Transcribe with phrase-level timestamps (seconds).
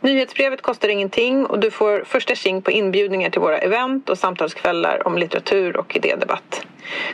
[0.00, 5.06] Nyhetsbrevet kostar ingenting och du får första tjing på inbjudningar till våra event och samtalskvällar
[5.06, 6.66] om litteratur och idédebatt.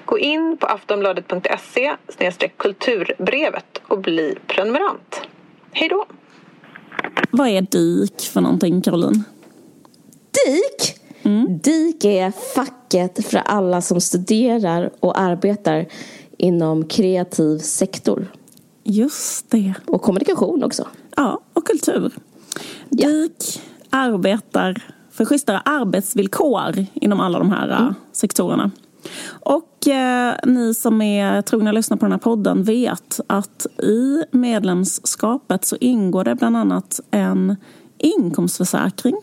[0.05, 1.97] Gå in på aftonbladet.se
[2.57, 5.21] kulturbrevet och bli prenumerant.
[5.73, 6.07] Hej då!
[7.31, 9.25] Vad är DIK för någonting, Caroline?
[10.31, 10.97] DIK?
[11.23, 11.59] Mm.
[11.59, 15.87] DIK är facket för alla som studerar och arbetar
[16.39, 18.27] inom kreativ sektor.
[18.83, 19.75] Just det.
[19.87, 20.89] Och kommunikation också.
[21.17, 22.13] Ja, och kultur.
[22.89, 23.09] Ja.
[23.09, 27.95] DIK arbetar för schysstare arbetsvillkor inom alla de här mm.
[28.13, 28.71] sektorerna.
[29.29, 35.65] Och eh, ni som är trogna lyssnare på den här podden vet att i medlemskapet
[35.65, 37.57] så ingår det bland annat en
[37.99, 39.17] inkomstförsäkring.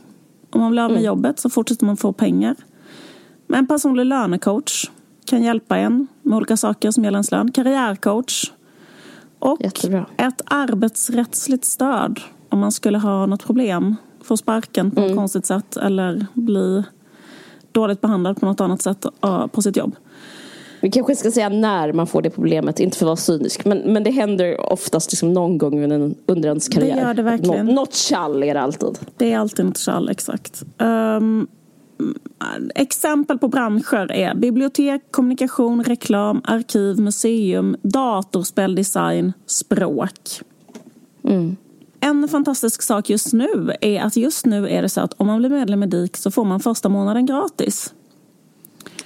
[0.51, 1.05] Om man blir av med mm.
[1.05, 2.55] jobbet så fortsätter man få pengar.
[3.47, 4.89] Men en personlig lönecoach
[5.25, 7.51] kan hjälpa en med olika saker som gäller ens lön.
[7.51, 8.51] Karriärcoach.
[9.39, 10.05] Och Jättebra.
[10.17, 12.19] ett arbetsrättsligt stöd
[12.51, 13.95] om man skulle ha något problem.
[14.23, 15.11] Få sparken på mm.
[15.11, 16.83] ett konstigt sätt eller bli
[17.71, 19.05] dåligt behandlad på något annat sätt
[19.51, 19.95] på sitt jobb.
[20.81, 23.65] Vi kanske ska säga när man får det problemet, inte för att vara cynisk.
[23.65, 26.95] Men, men det händer oftast liksom någon gång under, under ens karriär.
[26.95, 27.65] Det gör det verkligen.
[27.65, 28.99] Nå, något tjall är det alltid.
[29.17, 30.63] Det är alltid något tjall, exakt.
[30.77, 31.47] Um,
[32.75, 40.41] exempel på branscher är bibliotek, kommunikation, reklam, arkiv, museum, datorspeldesign, språk.
[41.23, 41.55] Mm.
[42.03, 45.39] En fantastisk sak just nu är att just nu är det så att om man
[45.39, 47.93] blir medlem i DIK så får man första månaden gratis.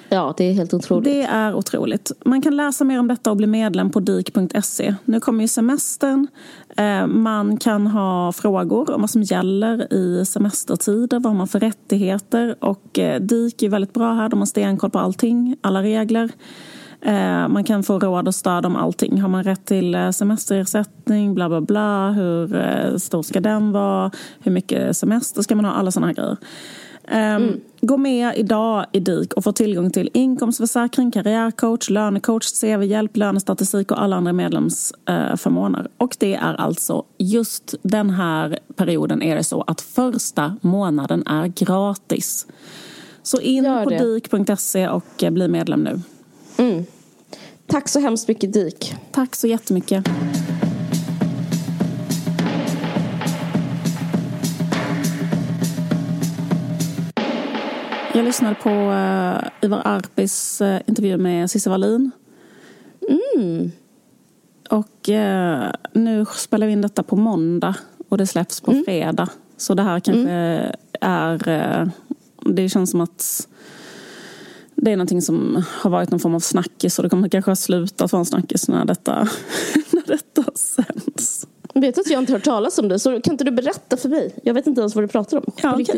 [0.10, 1.04] Ja, det är helt otroligt.
[1.04, 2.12] Det är otroligt.
[2.26, 4.96] Man kan läsa mer om detta och bli medlem på dik.se.
[5.06, 6.28] Nu kommer ju semestern.
[6.78, 11.60] Eh, man kan ha frågor om vad som gäller i semestertider, vad man har för
[11.60, 12.56] rättigheter.
[12.60, 14.30] Och eh, DIK är väldigt bra här.
[14.30, 16.32] De har stenkoll på allting, alla regler.
[17.02, 19.22] Eh, man kan få råd och stöd om allting.
[19.22, 24.12] Har man rätt till eh, semesterersättning, bla bla bla, hur eh, stor ska den vara,
[24.40, 26.38] hur mycket semester ska man ha, alla sådana här grejer.
[27.08, 27.60] Ehm, mm.
[27.82, 34.02] Gå med idag i DIK och få tillgång till inkomstförsäkring, karriärcoach, lönecoach, CV-hjälp, lönestatistik och
[34.02, 35.88] alla andra medlemsförmåner.
[35.98, 41.48] Och det är alltså just den här perioden är det så att första månaden är
[41.48, 42.48] gratis.
[43.24, 46.00] Så in på dik.se och bli medlem nu.
[46.58, 46.86] Mm.
[47.68, 48.96] Tack så hemskt mycket DIK.
[49.12, 50.08] Tack så jättemycket.
[58.14, 62.12] Jag lyssnade på uh, Ivar Arpis uh, intervju med Cissi Wallin.
[63.10, 63.72] Mm.
[64.70, 67.76] Och uh, nu spelar vi in detta på måndag
[68.10, 68.84] och det släpps på mm.
[68.86, 69.30] fredag.
[69.58, 70.72] Så det här kanske mm.
[71.02, 71.92] är...
[72.46, 73.48] det känns som att
[74.76, 77.56] det är någonting som har varit någon form av snackis och det kommer kanske ha
[77.56, 79.14] slutat vara en snackis när detta,
[79.92, 81.48] när detta sänds.
[81.74, 84.36] Vet att jag inte hört talas om det, så kan inte du berätta för mig?
[84.44, 85.44] Jag vet inte ens vad du pratar om.
[85.62, 85.96] Ja, okay.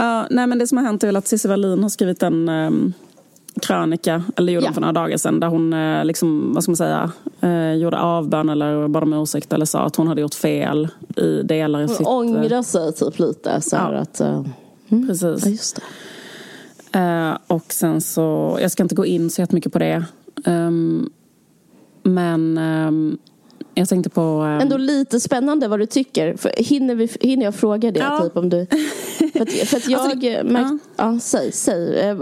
[0.00, 2.48] uh, nej, men det som har hänt är väl att Cissi Wallin har skrivit en
[2.48, 2.92] um,
[3.62, 4.72] krönika, eller gjorde ja.
[4.72, 7.10] för några dagar sedan, där hon uh, liksom, vad ska man säga,
[7.44, 11.42] uh, gjorde avbön eller bad om ursäkt eller sa att hon hade gjort fel i
[11.42, 12.06] delar i hon sitt...
[12.06, 13.60] Hon ångrar sig typ lite.
[13.60, 13.80] Så ja.
[13.80, 15.08] att, mm.
[15.08, 15.44] Precis.
[15.44, 15.82] Ja, just det.
[16.96, 20.04] Uh, och sen så, jag ska inte gå in så jättemycket på det.
[20.44, 21.10] Um,
[22.02, 23.18] men um,
[23.74, 24.20] jag tänkte på...
[24.20, 26.36] Um, Ändå lite spännande vad du tycker.
[26.36, 28.00] För hinner, vi, hinner jag fråga det?
[28.00, 28.20] Ja.
[28.22, 28.66] Typ, om du,
[29.32, 30.00] för, att, för att jag...
[30.00, 31.12] Alltså, det, märkt, ja.
[31.12, 31.18] ja.
[31.20, 31.98] säg, säg.
[31.98, 32.16] Eh,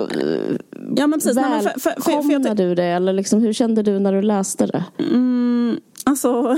[0.96, 1.36] ja, men precis.
[1.36, 2.84] Välkomnar du det?
[2.84, 4.84] Eller liksom, hur kände du när du läste det?
[4.98, 5.33] Mm,
[6.04, 6.56] Alltså,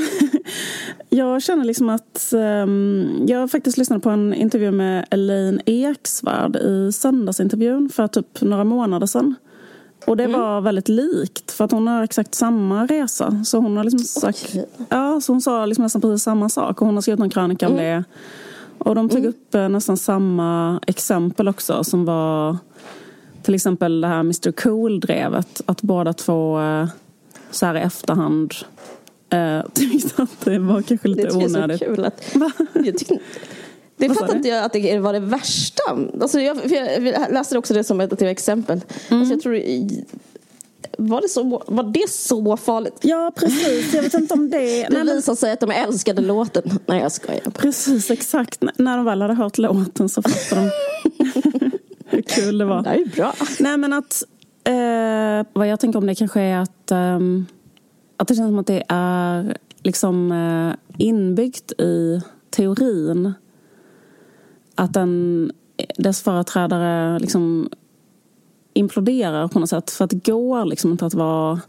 [1.09, 2.33] jag känner liksom att...
[2.33, 8.65] Um, jag faktiskt lyssnade på en intervju med Elaine Eksvärd i söndagsintervjun för typ några
[8.65, 9.35] månader sedan.
[10.07, 10.41] Och det mm.
[10.41, 13.45] var väldigt likt för att hon har exakt samma resa.
[13.45, 14.49] Så hon har liksom sagt...
[14.49, 14.65] Okay.
[14.89, 17.67] Ja, så hon sa liksom nästan precis samma sak och hon har skrivit en krönika
[17.67, 17.79] mm.
[17.79, 18.05] om det.
[18.79, 19.29] Och de tog mm.
[19.29, 22.57] upp eh, nästan samma exempel också som var
[23.43, 25.63] till exempel det här Mr Cool-drevet.
[25.67, 26.89] Att båda två eh,
[27.51, 28.55] så här i efterhand
[29.35, 31.81] Uh, tyckte att det var kanske lite onödigt.
[31.81, 32.37] Det är så kul att...
[32.75, 33.19] jag tyckte,
[33.97, 35.83] det fattade inte jag att det var det värsta.
[36.21, 38.81] Alltså jag, jag läste också det som ett exempel.
[39.09, 39.21] Mm.
[39.21, 39.61] Alltså jag tror,
[40.99, 42.99] var det, så, var det så farligt?
[43.01, 43.95] Ja, precis.
[43.95, 44.89] Jag vet inte om det...
[44.91, 46.63] Det visar sig att de älskade låten.
[46.87, 47.51] Nej, jag skojar.
[47.55, 48.63] Precis, exakt.
[48.77, 51.71] När de väl hade hört låten så fattade de
[52.07, 52.83] hur kul det var.
[52.83, 53.35] Det är bra.
[53.61, 54.23] Nej, men att...
[54.65, 56.93] Eh, vad jag tänker om det kanske är att...
[56.93, 57.47] Um,
[58.17, 62.21] att det känns som att det är liksom eh, inbyggt i
[62.51, 63.33] teorin
[64.75, 65.53] att den,
[65.97, 67.69] dess företrädare liksom
[68.75, 69.91] imploderar på något sätt.
[69.91, 71.61] För att det går liksom inte att vara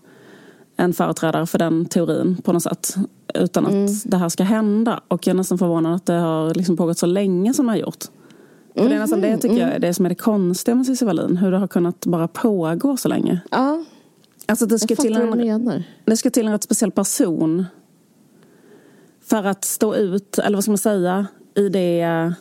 [0.76, 2.96] en företrädare för den teorin på något sätt.
[3.34, 3.88] Utan att mm.
[4.06, 5.02] det här ska hända.
[5.08, 7.78] Och jag är nästan förvånad att det har liksom pågått så länge som det har
[7.78, 8.04] gjort.
[8.74, 8.90] För mm.
[8.90, 11.38] det är nästan det tycker jag är det som är det konstiga med Cissi Wallin.
[11.38, 13.40] Hur det har kunnat bara pågå så länge.
[13.52, 13.84] Ja.
[14.50, 17.66] Alltså det ska, till en, det ska till en rätt speciell person.
[19.22, 22.34] För att stå ut, eller vad ska man säga, i det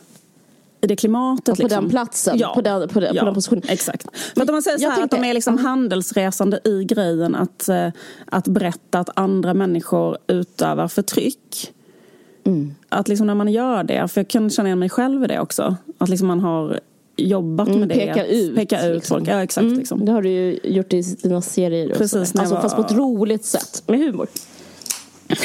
[0.81, 1.49] i det klimatet.
[1.49, 1.83] Och på liksom.
[1.83, 2.53] den platsen, ja.
[2.55, 3.19] på, den, på, den, ja.
[3.19, 3.63] på den positionen.
[3.67, 4.07] Exakt.
[4.35, 7.69] Att om man säger så här, tänkte, att de är liksom handelsresande i grejen att,
[7.69, 7.89] eh,
[8.25, 11.73] att berätta att andra människor utövar förtryck.
[12.43, 12.75] Mm.
[12.89, 15.39] Att liksom när man gör det, för jag kan känna igen mig själv i det
[15.39, 15.75] också.
[15.97, 16.79] Att liksom man har
[17.17, 17.95] jobbat mm, med det.
[17.95, 18.55] Peka ut.
[18.55, 19.17] Peka ut liksom.
[19.17, 19.29] folk.
[19.29, 19.63] Ja, exakt.
[19.63, 20.05] Mm, liksom.
[20.05, 21.95] Det har du ju gjort i dina serier.
[21.95, 22.61] Precis, alltså, var...
[22.61, 23.83] Fast på ett roligt sätt.
[23.87, 24.27] Med humor.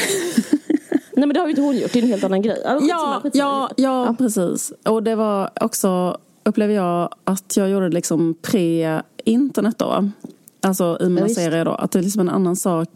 [1.15, 2.65] Nej men det har ju inte hon gjort, det är en helt annan grej.
[2.65, 4.73] Alltså, ja, ja, ja, ja, precis.
[4.85, 10.09] Och det var också, upplever jag, att jag gjorde liksom pre-internet då.
[10.61, 11.71] Alltså i mina ja, serier då.
[11.71, 12.89] Att det är liksom en annan sak.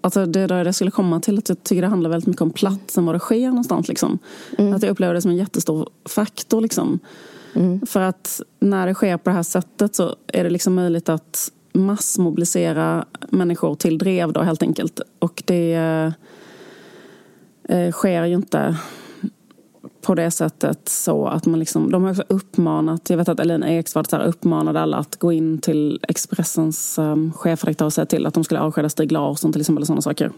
[0.00, 2.50] Alltså det där jag skulle komma till, att jag tycker det handlar väldigt mycket om
[2.50, 3.88] platsen, var det sker någonstans.
[3.88, 4.18] Liksom.
[4.58, 4.74] Mm.
[4.74, 6.60] Att jag upplever det som en jättestor faktor.
[6.60, 6.98] Liksom.
[7.54, 7.86] Mm.
[7.86, 11.52] För att när det sker på det här sättet så är det liksom möjligt att
[11.72, 15.00] massmobilisera människor till drev då helt enkelt.
[15.18, 15.74] Och det
[17.68, 18.76] eh, sker ju inte
[20.02, 23.70] på det sättet så att man liksom, de har också uppmanat, jag vet att Elina
[23.70, 28.44] Eksvärd uppmanade alla att gå in till Expressens um, chefredaktör och säga till att de
[28.44, 30.32] skulle avskeda Stig Larsson till exempel sådana saker.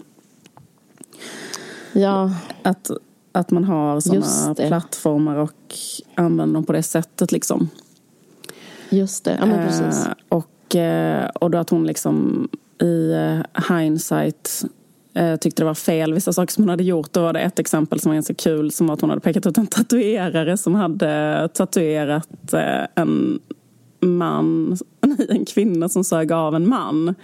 [1.93, 2.31] Ja.
[2.63, 2.91] Att,
[3.33, 5.75] att man har sådana plattformar och
[6.15, 7.69] använder dem på det sättet liksom.
[8.91, 10.07] Just det, ja men precis.
[10.07, 12.49] Eh, och, eh, och då att hon liksom
[12.83, 14.65] i eh, hindsight
[15.15, 17.13] eh, tyckte det var fel vissa saker som hon hade gjort.
[17.13, 19.47] Då var det ett exempel som var ganska kul som var att hon hade pekat
[19.47, 23.41] ut en tatuerare som hade tatuerat eh, en
[24.01, 24.79] man,
[25.29, 27.15] en kvinna som sög av en man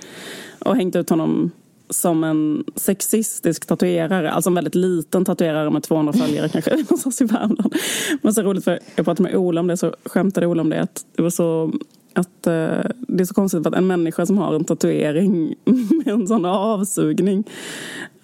[0.59, 1.51] och hängt ut honom
[1.91, 7.25] som en sexistisk tatuerare, alltså en väldigt liten tatuerare med 200 följare kanske någonstans i
[7.25, 7.75] Värmland.
[8.23, 10.81] Men så roligt för jag pratade med Ola om det så skämtade Ola om det
[10.81, 11.73] att det var så
[12.13, 15.55] att uh, det är så konstigt att en människa som har en tatuering
[16.05, 17.45] med en sån avsugning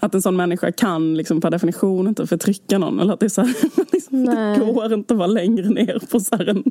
[0.05, 3.01] att en sån människa kan liksom per definition inte förtrycka någon.
[3.01, 3.55] Eller att det, är så här,
[3.93, 6.65] liksom, det går inte att vara längre ner på så en,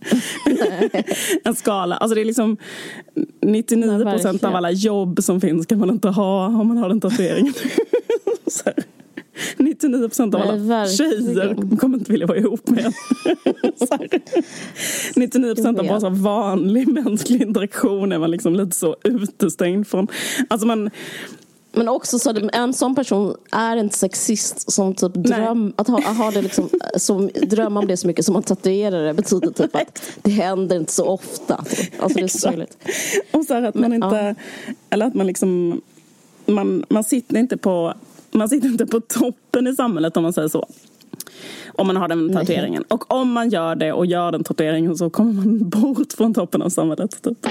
[1.44, 1.96] en skala.
[1.96, 2.56] Alltså det är liksom
[3.42, 7.00] 99 procent av alla jobb som finns kan man inte ha om man har den
[7.00, 7.54] tatueringen.
[9.56, 12.92] 99 procent av alla Nej, tjejer kommer inte vilja vara ihop med
[15.16, 20.08] 99 procent av bara så vanlig mänsklig interaktion är man liksom lite så utestängd från.
[20.48, 20.90] Alltså man,
[21.72, 26.00] men också så att en sån person är en sexist som typ dröm, att ha,
[26.00, 29.76] ha det liksom, som drömmer om det så mycket som man tatuerar det betyder typ
[29.76, 31.64] att det händer inte så ofta.
[31.64, 32.02] Typ.
[32.02, 32.64] Alltså det är så
[33.32, 34.34] Och så att man inte, ja.
[34.90, 35.80] eller att man liksom,
[36.46, 37.94] man, man sitter inte på
[38.30, 40.66] man sitter inte på toppen i samhället om man säger så.
[41.66, 42.84] Om man har den tatueringen.
[42.88, 42.94] Nej.
[42.94, 46.62] Och om man gör det och gör den tatueringen så kommer man bort från toppen
[46.62, 47.22] av samhället.
[47.22, 47.46] Typ.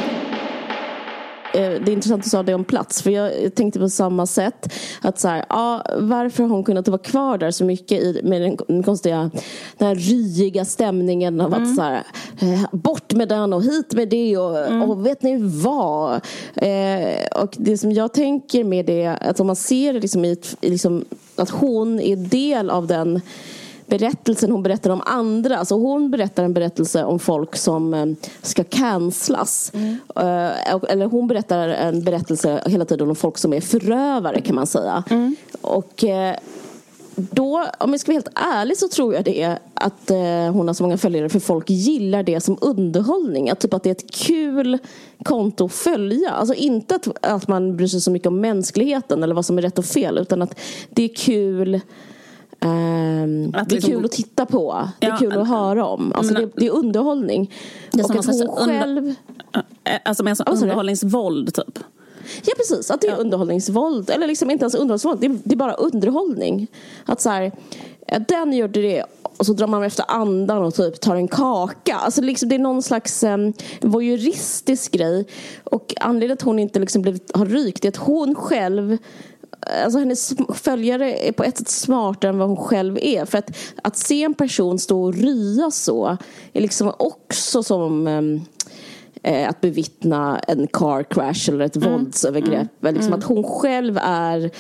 [1.54, 3.02] Eh, det är intressant att du sa det om plats.
[3.02, 4.74] För jag tänkte på samma sätt.
[5.02, 8.42] Att så här, ja, varför har hon kunnat vara kvar där så mycket i, med
[8.42, 9.32] den konstiga,
[9.78, 11.64] den här ryiga stämningen av mm.
[11.64, 12.04] att så här,
[12.42, 14.82] eh, bort med den och hit med det och, mm.
[14.82, 16.14] och vet ni vad?
[16.56, 20.38] Eh, och det som jag tänker med det, att om man ser det liksom i,
[20.62, 23.22] liksom, att hon är del av den
[23.90, 25.58] berättelsen hon berättar om andra.
[25.58, 28.06] Alltså hon berättar en berättelse om folk som eh,
[28.42, 29.72] ska cancelas.
[29.74, 29.98] Mm.
[30.16, 34.68] Eh, eller hon berättar en berättelse hela tiden om folk som är förövare kan man
[34.68, 35.04] säga.
[35.10, 35.36] Mm.
[35.62, 36.36] Och eh,
[37.16, 40.12] då, om jag ska vara helt ärlig så tror jag det är att
[40.54, 43.50] hon har så många följare för folk gillar det som underhållning.
[43.50, 44.78] Att, typ att det är ett kul
[45.24, 46.30] konto att följa.
[46.30, 49.62] Alltså inte att, att man bryr sig så mycket om mänskligheten eller vad som är
[49.62, 51.82] rätt och fel utan att det är kul
[52.62, 54.90] Um, det är liksom, kul att titta på.
[55.00, 56.14] Det är ja, kul att höra om.
[56.16, 57.54] Alltså det, det, är underhållning.
[57.92, 59.16] Det är och att hon själv...
[60.06, 61.80] Alltså med alltså underhållningsvåld typ?
[62.46, 63.18] Ja precis, att det är ja.
[63.18, 64.10] underhållningsvåld.
[64.10, 66.68] Eller liksom inte ens underhållningsvåld, det är, det är bara underhållning.
[67.06, 67.52] Att så här,
[68.28, 69.06] den gjorde det
[69.38, 71.96] och så drar man efter andan och typ tar en kaka.
[71.96, 75.28] Alltså liksom, det är någon slags um, voyeuristisk grej.
[75.64, 78.98] Och anledningen till att hon inte liksom blivit, har rykt är att hon själv
[79.84, 83.26] alltså hennes följare är på ett sätt smartare än vad hon själv är.
[83.26, 86.18] För att, att se en person stå och rya så
[86.54, 88.46] är liksom också som um,
[89.24, 91.92] eh, att bevittna en car crash eller ett mm.
[91.92, 92.82] våldsövergrepp.
[92.82, 92.96] Mm.
[92.96, 93.20] Liksom mm.
[93.20, 94.52] Att hon själv är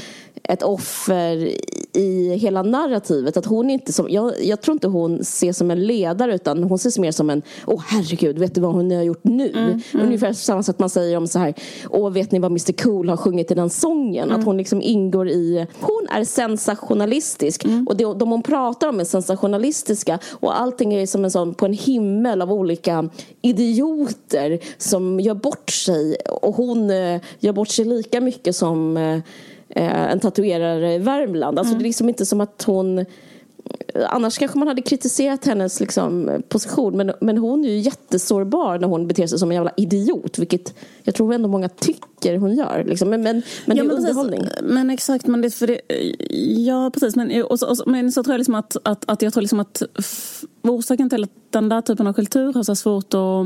[0.44, 1.52] ett offer
[1.94, 3.38] i hela narrativet.
[3.38, 6.76] Att hon inte som, jag, jag tror inte hon ses som en ledare utan hon
[6.76, 9.50] ses mer som en Åh oh, herregud, vet du vad hon har gjort nu?
[9.50, 10.06] Mm, mm.
[10.06, 11.54] Ungefär samma sätt man säger om så här
[11.90, 14.30] Åh vet ni vad Mr Cool har sjungit i den sången?
[14.30, 14.40] Mm.
[14.40, 17.88] Att hon liksom ingår i Hon är sensationalistisk mm.
[17.88, 21.66] och det, de hon pratar om är sensationalistiska och allting är som en sån på
[21.66, 23.10] en himmel av olika
[23.42, 29.16] idioter som gör bort sig och hon eh, gör bort sig lika mycket som eh,
[29.70, 31.60] eh, en tatuerare i Värmland.
[31.60, 31.80] Alltså mm.
[31.80, 33.06] det är liksom inte som att hon
[34.10, 38.88] Annars kanske man hade kritiserat hennes liksom, position men, men hon är ju jättesårbar när
[38.88, 42.84] hon beter sig som en jävla idiot vilket jag tror ändå många tycker hon gör.
[42.88, 43.10] Liksom.
[43.10, 44.42] Men, men, men ja, det är men underhållning.
[44.42, 45.82] Precis, men exakt, men det, för det,
[46.62, 47.16] ja precis.
[47.16, 49.84] Men, och, och, men så tror jag liksom att, att, att jag tror liksom att
[50.62, 53.46] orsaken till att den där typen av kultur har så svårt att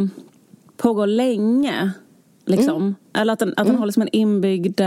[0.78, 1.92] pågå länge
[2.46, 2.82] liksom.
[2.82, 2.96] Mm.
[3.14, 3.80] Eller att den, att den mm.
[3.80, 4.82] har liksom en inbyggd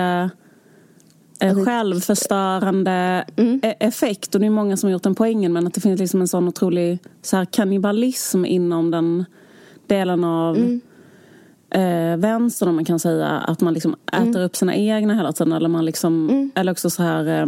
[1.40, 3.60] Eh, självförstörande mm.
[3.62, 4.34] E- effekt.
[4.34, 6.28] Och det är många som har gjort den poängen men att det finns liksom en
[6.28, 9.24] sån otrolig så här, kannibalism inom den
[9.86, 10.80] delen av mm.
[11.70, 13.28] eh, vänstern om man kan säga.
[13.28, 14.42] Att man liksom äter mm.
[14.42, 15.52] upp sina egna hela tiden.
[15.52, 16.50] Eller, man liksom, mm.
[16.54, 17.42] eller också så här...
[17.42, 17.46] Eh,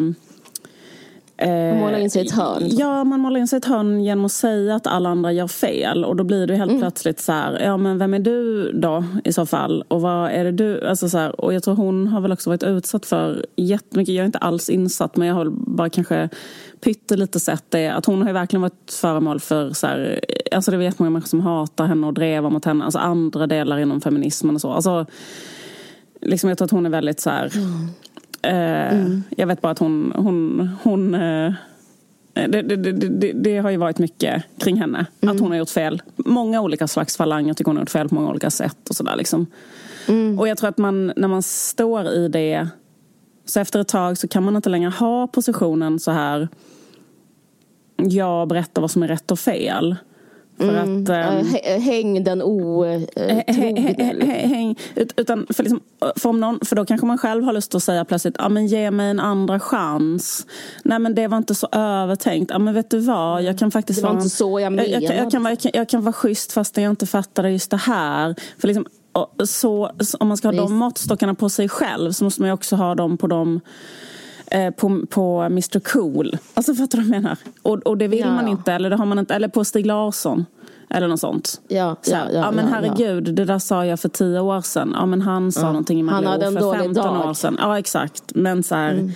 [1.46, 2.68] man målar in sig i ett hörn.
[2.70, 5.46] Ja, man målar in sig i ett hörn genom att säga att alla andra gör
[5.46, 6.04] fel.
[6.04, 6.80] Och då blir det helt mm.
[6.80, 9.84] plötsligt så här, ja men vem är du då i så fall?
[9.88, 12.50] Och vad är det du, alltså så här, och jag tror hon har väl också
[12.50, 16.28] varit utsatt för jättemycket, jag är inte alls insatt men jag har bara kanske
[16.80, 17.88] pyttelite sett det.
[17.88, 20.20] Att hon har ju verkligen varit föremål för så här,
[20.52, 22.84] alltså det är jättemånga människor som hatar henne och drevar mot henne.
[22.84, 24.70] Alltså andra delar inom feminismen och så.
[24.70, 25.06] Alltså,
[26.20, 27.88] liksom jag tror att hon är väldigt så här, mm
[28.42, 29.22] Mm.
[29.36, 31.52] Jag vet bara att hon, hon, hon eh,
[32.34, 35.06] det, det, det, det, har ju varit mycket kring henne.
[35.20, 35.34] Mm.
[35.34, 36.02] Att hon har gjort fel.
[36.16, 37.54] Många olika slags falanger.
[37.54, 38.88] Tycker hon har gjort fel på många olika sätt.
[38.88, 39.46] och sådär liksom.
[40.08, 40.38] Mm.
[40.38, 42.68] Och jag tror att man, när man står i det
[43.44, 46.48] så efter ett tag så kan man inte längre ha positionen så här
[47.96, 49.96] jag berättar vad som är rätt och fel.
[50.58, 51.02] För mm.
[51.02, 51.08] att,
[51.40, 53.44] um, häng den otrogne.
[54.46, 54.78] Häng,
[55.16, 55.80] utan för, liksom,
[56.16, 58.66] för, om någon, för då kanske man själv har lust att säga plötsligt, ja men
[58.66, 60.46] ge mig en andra chans.
[60.84, 62.50] Nej men det var inte så övertänkt.
[62.50, 64.88] Ja men vet du vad, jag kan faktiskt Det var vara, inte så jag menade.
[64.88, 67.70] Jag, jag, jag, kan, jag, kan, jag kan vara schysst fast jag inte fattade just
[67.70, 68.34] det här.
[68.58, 68.86] För liksom,
[69.44, 70.62] så, om man ska ha Visst.
[70.62, 73.60] de måttstockarna på sig själv så måste man ju också ha dem på dem
[74.50, 76.38] Eh, på, på Mr Cool.
[76.54, 77.38] Alltså fattar du vad jag menar?
[77.62, 79.86] Och, och det vill ja, man inte, eller det har man inte, eller på Stig
[79.86, 80.46] Larsson.
[80.90, 81.60] Eller något sånt.
[81.68, 84.92] Ja, så, ja, ja, ja, men herregud, det där sa jag för tio år sedan.
[84.94, 85.66] Ja men han sa ja.
[85.66, 87.28] någonting i Malou för 15 dag.
[87.28, 87.56] år sedan.
[87.60, 88.22] Ja exakt.
[88.34, 89.12] Men så här, mm.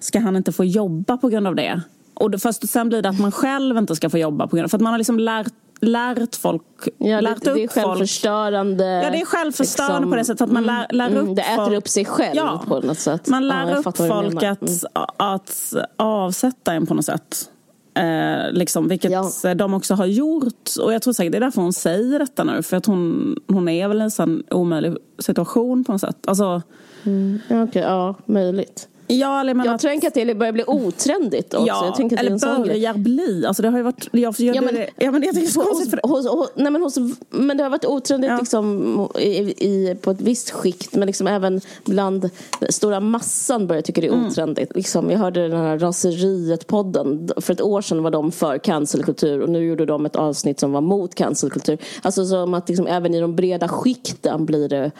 [0.00, 1.80] ska han inte få jobba på grund av det?
[2.14, 4.68] Och först sen blir det att man själv inte ska få jobba på grund av
[4.68, 6.62] För att man har liksom lärt lärt folk,
[6.98, 8.84] ja, lärt det, upp det är självförstörande.
[8.84, 9.06] Folk.
[9.06, 11.42] Ja, det är självförstörande liksom, på det sättet att man lär, lär mm, upp Det
[11.42, 11.76] äter folk.
[11.76, 13.28] upp sig själv ja, på något sätt.
[13.28, 15.04] Man lär ja, upp folk att, mm.
[15.16, 17.48] att avsätta en på något sätt.
[17.94, 19.54] Eh, liksom, vilket ja.
[19.54, 20.70] de också har gjort.
[20.82, 22.62] Och jag tror säkert det är därför hon säger detta nu.
[22.62, 26.18] För att hon, hon är väl i en sån omöjlig situation på något sätt.
[26.26, 26.62] Alltså,
[27.02, 27.40] mm.
[27.46, 28.88] Okej, okay, ja, möjligt.
[29.18, 29.80] Ja, jag, jag att...
[29.80, 31.66] tänker att det börjar bli otrendigt också.
[31.66, 33.46] Ja, jag eller börjar bli.
[33.46, 34.08] Alltså det har ju varit...
[34.12, 36.00] Jag, ja, men, det, ja, men jag tycker det hos, för...
[36.02, 36.98] hos, hos, nej, men, hos,
[37.30, 38.38] men det har varit otrendigt ja.
[38.38, 39.28] liksom, i,
[39.68, 40.94] i, på ett visst skikt.
[40.94, 42.30] Men liksom även bland
[42.68, 44.26] stora massan börjar tycka det är mm.
[44.26, 44.72] otrendigt.
[44.74, 47.40] Liksom, jag hörde den här Raseriet-podden.
[47.40, 50.72] För ett år sedan var de för cancelkultur och nu gjorde de ett avsnitt som
[50.72, 51.78] var mot cancelkultur.
[52.02, 54.90] Alltså som att liksom, även i de breda skikten blir det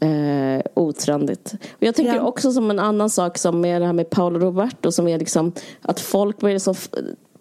[0.00, 1.54] eh, otrendigt.
[1.70, 2.22] Och jag tänker ja.
[2.22, 5.52] också som en annan sak som är det här med Paolo Roberto som är liksom
[5.82, 6.74] att folk börjar så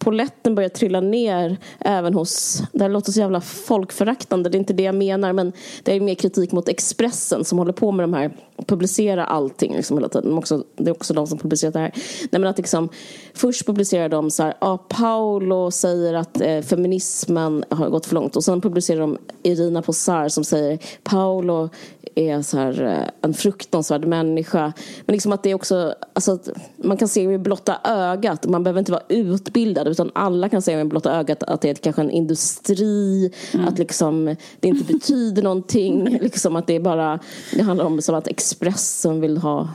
[0.03, 4.73] poletten börjar trilla ner även hos, det här låter så jävla folkföraktande, det är inte
[4.73, 8.13] det jag menar men det är mer kritik mot Expressen som håller på med de
[8.13, 8.31] här,
[8.67, 10.37] publicera allting liksom hela tiden.
[10.37, 11.91] Också, det är också de som publicerat det här.
[12.31, 12.89] Nej, men att liksom,
[13.33, 18.35] först publicerar de så här, ah, Paolo säger att eh, feminismen har gått för långt
[18.35, 21.69] och sen publicerar de Irina Posar som säger Paolo
[22.15, 24.73] är så här, eh, en fruktansvärd människa.
[25.05, 26.39] Men liksom att det är också, alltså,
[26.77, 30.75] man kan se med blotta ögat, man behöver inte vara utbildad utan alla kan se
[30.75, 33.67] med blotta ögat att det är kanske en industri, mm.
[33.67, 36.17] att liksom, det inte betyder någonting.
[36.21, 37.19] liksom att det är bara,
[37.53, 39.69] det handlar om som att Expressen vill ha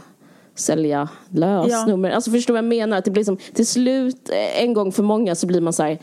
[0.55, 2.09] sälja lösnummer.
[2.09, 2.15] Ja.
[2.15, 2.99] Alltså förstår vad jag menar?
[2.99, 5.83] Att det blir som, till slut, eh, en gång för många så blir man så
[5.83, 5.99] här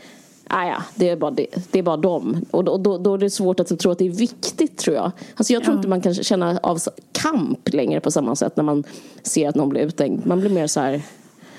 [0.48, 2.44] Ah, ja, det är bara, det, det är bara dem.
[2.50, 5.10] Och då, då, då, är det svårt att tro att det är viktigt tror jag.
[5.36, 5.78] Alltså jag tror ja.
[5.78, 6.78] inte man kan känna av
[7.12, 8.84] kamp längre på samma sätt när man
[9.22, 10.26] ser att någon blir uthängd.
[10.26, 11.02] Man blir mer så här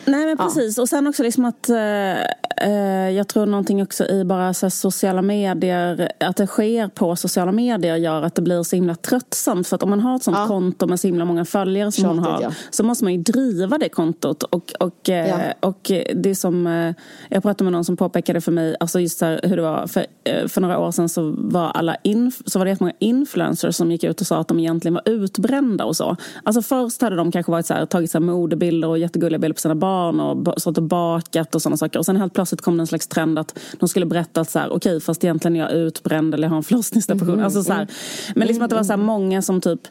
[0.08, 0.78] Nej men precis.
[0.78, 0.82] Ja.
[0.82, 2.22] Och sen också liksom att eh,
[2.62, 7.52] eh, jag tror någonting också i bara så sociala medier, att det sker på sociala
[7.52, 9.68] medier gör att det blir så himla tröttsamt.
[9.68, 10.48] För att om man har ett sånt ja.
[10.48, 12.52] konto med så himla många följare som Tjatigt, hon har ja.
[12.70, 14.44] så måste man ju driva det kontot.
[14.44, 16.96] Och, och, eh, och det som, eh,
[17.30, 20.06] jag pratade med någon som påpekade för mig, alltså just här, hur det var, för,
[20.24, 23.92] eh, för några år sedan så var alla inf så var det jättemånga influencers som
[23.92, 26.16] gick ut och sa att de egentligen var utbrända och så.
[26.44, 29.54] Alltså först hade de kanske varit så här, tagit så här modebilder och jättegulliga bilder
[29.54, 32.00] på sina barn och stått och bakat och sådana saker.
[32.00, 34.60] Och sen helt plötsligt kom det en slags trend att de skulle berätta att så
[34.60, 37.34] här, okej okay, fast egentligen är jag utbränd eller jag har en förlossningsdepression.
[37.34, 37.88] Mm, alltså så här,
[38.36, 39.82] men liksom att det var så här, många som typ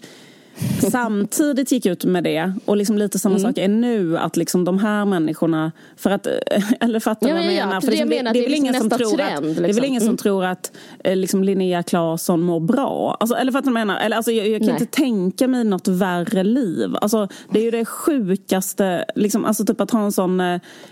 [0.91, 2.53] samtidigt gick ut med det.
[2.65, 3.49] Och liksom lite samma mm.
[3.49, 5.73] sak är nu, att liksom de här människorna...
[5.97, 6.27] För att,
[6.81, 7.81] eller fattar du ja, vad jag menar?
[7.81, 9.63] För det, det, det, är väl ingen som tror trend, att, liksom.
[9.63, 10.17] det är väl ingen som mm.
[10.17, 10.73] tror att
[11.05, 13.17] eh, liksom, Linnea Claesson mår bra.
[13.21, 14.01] Alltså, eller fattar du vad jag menar?
[14.01, 14.77] Eller, alltså, jag, jag kan Nej.
[14.81, 16.97] inte tänka mig något värre liv.
[17.01, 20.41] Alltså, det är ju det sjukaste, liksom, alltså typ att ha en sån...
[20.41, 20.47] Eh,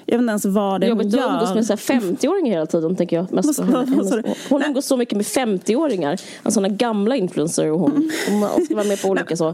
[0.06, 1.04] jag vet inte ens vad det är hon gör.
[1.04, 3.32] Jobbigt att umgås med 50-åringar hela tiden, tänker jag.
[3.32, 3.60] Mest
[4.48, 6.10] hon umgås så mycket med 50-åringar.
[6.10, 8.10] Alltså, sådana gamla influencers och hon.
[8.28, 9.53] Hon ska vara med på olika så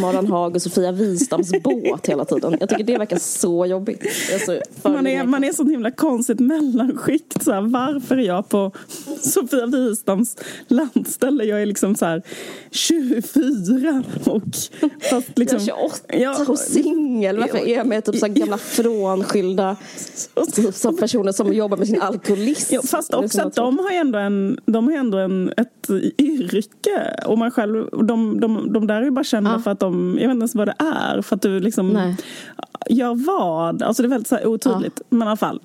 [0.00, 2.56] Maran Haag och Sofia Wistams båt hela tiden.
[2.60, 4.06] Jag tycker det verkar så jobbigt.
[4.32, 7.42] Alltså, man, är, man är sånt himla konstigt mellanskikt.
[7.42, 8.72] Så här, varför är jag på
[9.20, 10.36] Sofia Wistams
[10.68, 11.44] landställe?
[11.44, 12.22] Jag är liksom så här
[12.70, 14.42] 24 och
[15.10, 17.38] fast liksom, jag är 28 jag, och singel.
[17.38, 19.76] Varför är jag med typ så gamla frånskilda
[20.54, 22.74] typ, så personer som jobbar med sin alkoholism?
[22.74, 27.24] Ja, fast också att de har ändå, en, de har ändå en, ett yrke.
[27.26, 30.34] Och man själv, de, de, de där är bara kända för att de, jag vet
[30.34, 31.22] inte ens vad det är.
[31.22, 32.16] För att du liksom Nej.
[32.88, 33.82] gör vad?
[33.82, 34.92] Alltså det är väldigt så otydligt.
[34.96, 35.04] Ja.
[35.08, 35.60] Men i alla fall.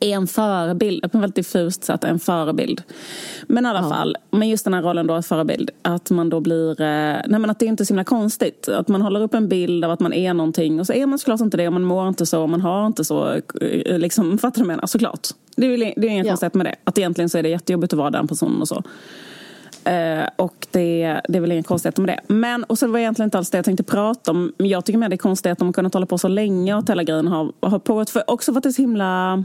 [0.00, 2.82] En förebild, på väldigt diffust sätt en förebild.
[3.46, 3.88] Men i alla ja.
[3.88, 6.86] fall, med just den här rollen då, förebild, att man då blir, eh,
[7.26, 8.68] nej men att det är inte är så himla konstigt.
[8.68, 11.18] Att man håller upp en bild av att man är någonting och så är man
[11.18, 14.38] såklart inte det och man mår inte så och man har inte så, eh, liksom,
[14.38, 14.86] fattar du vad jag menar?
[14.86, 15.28] Såklart.
[15.56, 16.32] Det är, det är inget ja.
[16.32, 16.74] konstigt med det.
[16.84, 18.82] Att egentligen så är det jättejobbigt att vara den personen och så.
[19.86, 22.34] Uh, och det, det är väl inga konstigheter med det.
[22.34, 24.52] Men, och så var det egentligen inte alls det jag tänkte prata om.
[24.56, 26.78] Jag tycker mer det är konstigt att de har kunnat hålla på så länge och
[26.78, 28.10] att hela grejen har, har pågått.
[28.10, 29.44] För också för att det är så himla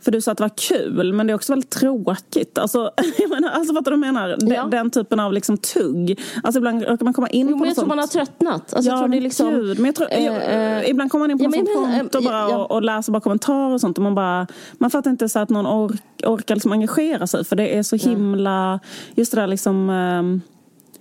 [0.00, 2.58] för du sa att det var kul, men det är också väldigt tråkigt.
[2.58, 4.36] Alltså, jag menar, alltså fattar du vad jag menar?
[4.36, 4.64] Den, ja.
[4.64, 6.20] den typen av liksom tugg.
[6.42, 8.74] Alltså ibland kan man komma in jo, på men jag tror man har tröttnat.
[8.74, 9.78] Alltså, ja, jag tror det är liksom, gud.
[9.78, 12.56] Men jag tror, äh, ibland kommer man in på ja, sånt konto bara ja.
[12.56, 13.98] och, och, läser bara kommentarer och sånt.
[13.98, 14.46] Och man, bara,
[14.78, 17.44] man fattar inte så att någon ork, orkar liksom engagera sig.
[17.44, 18.80] För det är så himla...
[19.14, 19.90] Just det där liksom...
[19.90, 20.42] Um,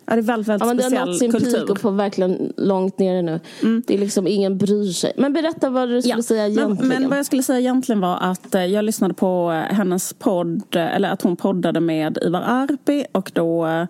[0.09, 1.31] Ja, det är väldigt, väldigt ja, men speciell kultur.
[1.31, 3.39] Det har nått sin peak och på verkligen långt nere nu.
[3.63, 3.83] Mm.
[3.87, 5.13] Det är liksom ingen bryr sig.
[5.17, 6.23] Men berätta vad du skulle ja.
[6.23, 6.87] säga egentligen.
[6.87, 10.13] Men, men, vad jag skulle säga egentligen var att eh, jag lyssnade på eh, hennes
[10.13, 13.87] podd, eh, eller att hon poddade med Ivar Arpi och då eh,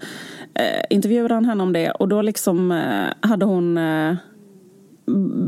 [0.90, 4.16] intervjuade han henne om det och då liksom eh, hade hon eh,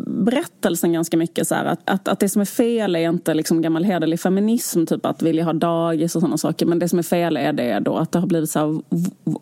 [0.07, 3.61] berättelsen ganska mycket så här, att, att, att det som är fel är inte liksom
[3.61, 6.65] gammal hederlig feminism, typ att vilja ha dagis och sådana saker.
[6.65, 8.81] Men det som är fel är det då att det har blivit så här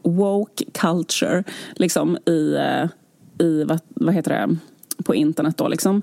[0.01, 1.43] woke culture
[1.75, 2.89] liksom i, eh,
[3.47, 4.57] i vad, vad heter det,
[5.03, 6.01] på internet då liksom.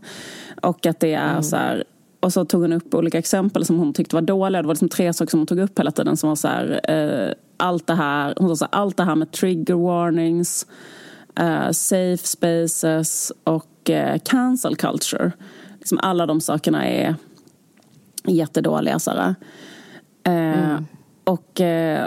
[0.63, 1.43] Och att det är mm.
[1.43, 1.85] så här,
[2.21, 4.63] och så tog hon upp olika exempel som hon tyckte var dåliga.
[4.63, 6.81] Det var liksom tre saker som hon tog upp hela tiden som var så här,
[6.91, 10.67] eh, allt det här, hon sa så här, allt det här med trigger warnings,
[11.41, 15.33] uh, safe spaces och uh, cancel culture.
[15.79, 17.15] Liksom alla de sakerna är
[18.25, 18.99] jättedåliga.
[18.99, 19.33] Så uh,
[20.25, 20.87] mm.
[21.25, 21.61] och,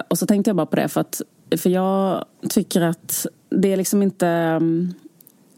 [0.07, 1.21] och så tänkte jag bara på det för att
[1.57, 4.27] för jag tycker att det är liksom inte
[4.61, 4.93] um,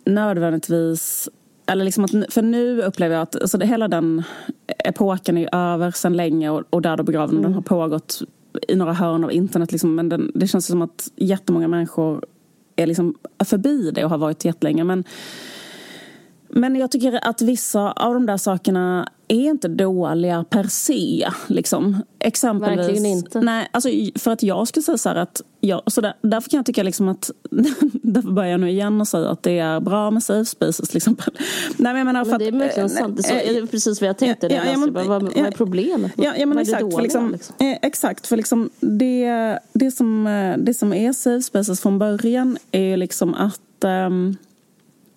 [0.06, 1.30] nödvändigtvis
[1.66, 4.24] eller liksom att, för nu upplever jag att alltså det, hela den
[4.68, 7.30] epoken är över sedan länge och, och död och begraven.
[7.30, 7.44] Mm.
[7.44, 8.22] Den har pågått
[8.68, 9.72] i några hörn av internet.
[9.72, 12.26] Liksom, men den, det känns som att jättemånga människor
[12.80, 13.15] är liksom
[13.46, 14.84] förbi det och har varit jättelänge.
[14.84, 15.04] Men,
[16.50, 21.30] men jag tycker att vissa av de där sakerna är inte dåliga per se.
[21.48, 22.04] Liksom.
[22.20, 23.42] Exempelvis, Verkligen inte.
[23.42, 26.58] Nej, alltså, för att jag skulle säga så här att jag, så där, därför kan
[26.58, 27.32] jag tycka liksom att
[27.92, 30.98] därför börjar jag nu igen och säga att det är bra med safe spaces till
[30.98, 31.34] exempel.
[31.78, 33.18] Nej, men jag menar, för men det är verkligen att, sant.
[33.28, 34.48] Det är, precis vad jag tänkte.
[34.48, 36.12] Ja, ja, men, vad, vad är problemet?
[36.18, 36.82] Ja, ja men exakt.
[36.82, 37.56] Dåliga, för liksom, liksom?
[37.60, 40.24] Eh, exakt, för liksom det, det, som,
[40.58, 44.38] det som är safe spaces från början är liksom att um,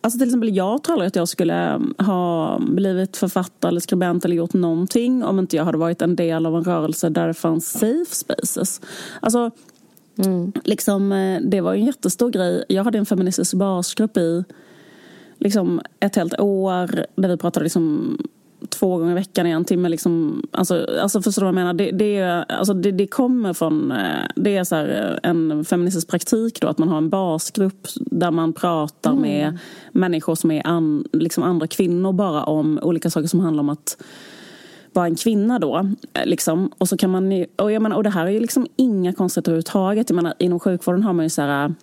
[0.05, 4.25] Alltså till exempel jag tror aldrig att jag skulle mm, ha blivit författare eller skribent
[4.25, 7.35] eller gjort någonting om inte jag hade varit en del av en rörelse där det
[7.35, 8.81] fanns safe spaces.
[9.21, 9.51] Alltså,
[10.25, 10.53] mm.
[10.65, 12.65] liksom, eh, det var en jättestor grej.
[12.69, 14.45] Jag hade en feministisk basgrupp i
[15.39, 18.17] liksom, ett helt år där vi pratade liksom
[18.69, 19.89] två gånger i veckan i en timme.
[19.89, 21.75] Liksom, alltså, alltså förstår du vad jag menar?
[21.75, 23.93] Det, det, alltså, det, det kommer från...
[23.93, 27.89] Eh, det är så här, eh, en feministisk praktik då, att man har en basgrupp
[27.95, 29.23] där man pratar mm.
[29.23, 29.59] med
[29.93, 33.97] människor som är an, liksom andra kvinnor bara om olika saker som handlar om att
[34.93, 35.77] vara en kvinna då.
[36.13, 36.71] Eh, liksom.
[36.79, 39.51] Och, så kan man, och, jag menar, och det här är ju liksom inga konstigheter
[39.51, 40.11] överhuvudtaget.
[40.11, 41.75] Jag menar, inom sjukvården har man ju så här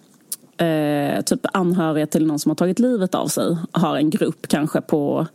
[0.60, 4.82] eh, typ anhöriga till någon som har tagit livet av sig har en grupp kanske
[4.82, 5.28] på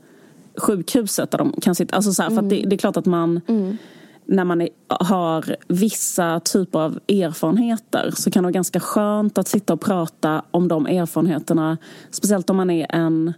[0.57, 1.97] sjukhuset där de kan sitta.
[1.97, 2.43] Alltså så här, mm.
[2.45, 3.77] för det, det, är klart att man mm.
[4.25, 9.49] när man är, har vissa typer av erfarenheter så kan det vara ganska skönt att
[9.49, 11.79] sitta och prata om de erfarenheterna.
[12.11, 13.33] Speciellt om man är en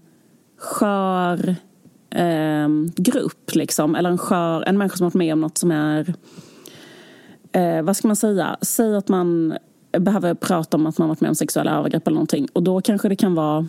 [0.58, 1.56] skör
[2.10, 3.94] eh, grupp liksom.
[3.94, 6.14] Eller en skör, en människa som har varit med om något som är
[7.52, 8.56] eh, vad ska man säga?
[8.60, 9.54] Säg att man
[9.98, 12.48] behöver prata om att man varit med om sexuella övergrepp eller någonting.
[12.52, 13.68] Och då kanske det kan vara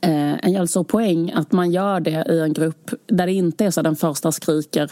[0.00, 3.80] eh, en poäng att man gör det i en grupp där det inte är så
[3.80, 4.90] att den första skriker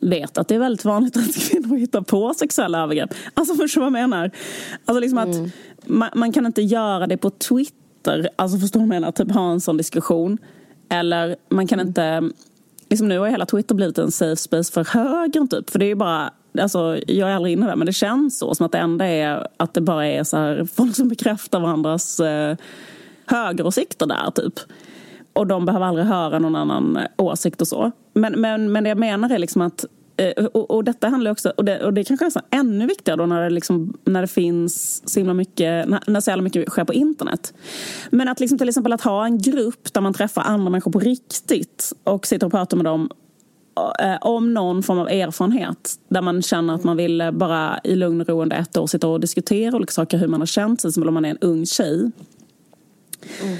[0.00, 3.14] vet att det är väldigt vanligt att kvinnor hittar på sexuella övergrepp.
[3.34, 4.30] Alltså förstår du vad jag menar?
[4.84, 5.50] Alltså liksom att mm.
[5.86, 9.12] man, man, kan inte göra det på Twitter, alltså förstår du vad jag menar?
[9.12, 10.38] Typ ha en sån diskussion.
[10.88, 11.88] Eller man kan mm.
[11.88, 12.30] inte,
[12.90, 15.70] liksom nu har hela Twitter blivit en safe space för högern typ.
[15.70, 18.54] För det är ju bara Alltså, jag är aldrig inne där, men det känns så.
[18.54, 22.20] Som att det enda är att det bara är så här, folk som bekräftar varandras
[22.20, 22.56] eh,
[23.26, 24.54] högeråsikter där, typ.
[25.32, 27.92] Och de behöver aldrig höra någon annan eh, åsikt och så.
[28.14, 29.84] Men, men, men det jag menar är liksom att
[30.16, 33.26] eh, och, och, detta handlar också, och det, och det kanske är ännu viktigare då
[33.26, 36.84] när det, liksom, när det finns så himla mycket, när, när så jävla mycket sker
[36.84, 37.54] på internet.
[38.10, 40.98] Men att liksom, till exempel att ha en grupp där man träffar andra människor på
[40.98, 43.10] riktigt och sitter och pratar med dem
[44.00, 48.20] eh, om någon form av erfarenhet där man känner att man vill bara i lugn
[48.20, 50.92] och ro under ett år sitta och diskutera olika saker, hur man har känt sig,
[50.92, 52.10] som om man är en ung tjej.
[53.42, 53.56] Mm.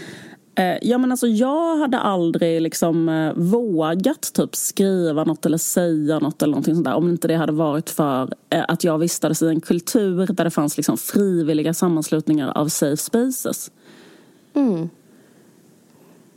[0.57, 6.19] Eh, ja, men alltså, jag hade aldrig liksom, eh, vågat typ, skriva något eller säga
[6.19, 9.43] något eller någonting sånt där, om inte det hade varit för eh, att jag vistades
[9.43, 13.71] i en kultur där det fanns liksom, frivilliga sammanslutningar av safe spaces.
[14.55, 14.89] Mm.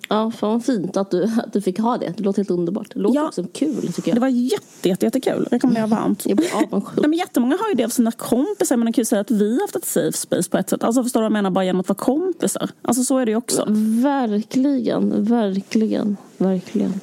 [0.08, 2.14] Ja, fan vad fint att du, att du fick ha det.
[2.18, 2.94] Det låter helt underbart.
[2.94, 4.16] Det låter ja, också kul tycker jag.
[4.16, 5.48] Det var jätte, jätte, jättekul.
[5.52, 6.26] Rekommenderar varmt.
[6.26, 6.98] Jag blir avundsjuk.
[6.98, 8.78] Nej, men jättemånga har ju det av sina kompisar.
[8.78, 10.84] Men man kan ju säga att vi har haft ett safe space på ett sätt.
[10.84, 11.50] Alltså förstår du vad jag menar?
[11.50, 12.70] Bara genom att vara kompisar.
[12.82, 13.66] Alltså så är det ju också.
[14.04, 17.00] Verkligen, verkligen, verkligen.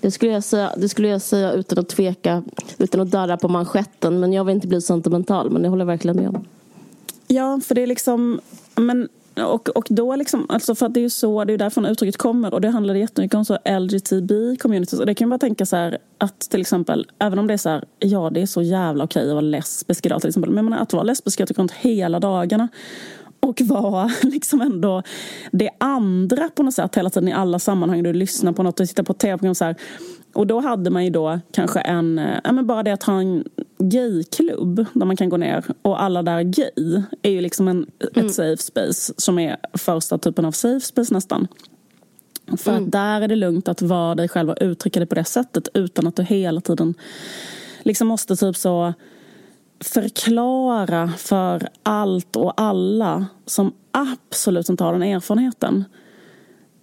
[0.00, 2.42] Det skulle, jag säga, det skulle jag säga utan att tveka,
[2.78, 4.20] utan att darra på manschetten.
[4.20, 6.44] Men jag vill inte bli sentimental, men det håller jag verkligen med om.
[7.26, 8.40] Ja, för det är liksom...
[8.74, 9.08] Men
[9.46, 12.16] och, och då liksom, alltså för att det är ju så, det är därifrån uttrycket
[12.16, 15.76] kommer och det handlar jättemycket om så LGTB-communities och det kan man bara tänka så
[15.76, 19.04] här att till exempel, även om det är så här, ja det är så jävla
[19.04, 21.72] okej att vara lesbisk idag till exempel, men menar, att vara lesbisk jag tycker runt
[21.72, 22.68] hela dagarna
[23.40, 25.02] och vara liksom ändå
[25.50, 28.02] det andra på något sätt hela tiden i alla sammanhang.
[28.02, 29.76] Du lyssnar på något och tittar på tv-program så här.
[30.38, 33.20] Och då hade man ju då kanske en, eh, ja men bara det att ha
[33.20, 33.44] en
[33.78, 37.86] gayklubb där man kan gå ner och alla där är gay är ju liksom en,
[38.16, 38.26] mm.
[38.26, 41.48] ett safe space som är första typen av safe space nästan.
[42.56, 42.84] För mm.
[42.84, 45.68] att där är det lugnt att vara dig själv och uttrycka dig på det sättet
[45.74, 46.94] utan att du hela tiden
[47.82, 48.94] liksom måste typ så
[49.80, 55.84] förklara för allt och alla som absolut inte har den erfarenheten.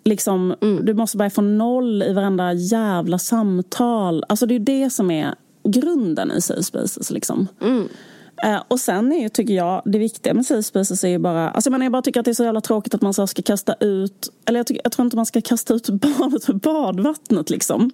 [0.06, 0.86] Liksom, mm.
[0.86, 4.24] Du måste börja från noll i varenda jävla samtal.
[4.30, 7.12] Alltså det är det som är grunden i safe spaces.
[7.12, 7.48] Liksom.
[7.62, 7.88] Mm.
[8.46, 11.50] Uh, och sen är ju, tycker jag, det viktiga med safe spaces är ju bara...
[11.50, 13.28] Alltså jag, menar, jag bara tycker att det är så jävla tråkigt att man så
[13.28, 14.32] ska kasta ut...
[14.46, 17.92] Eller jag, tycker, jag tror inte man ska kasta ut barnet med badvattnet liksom.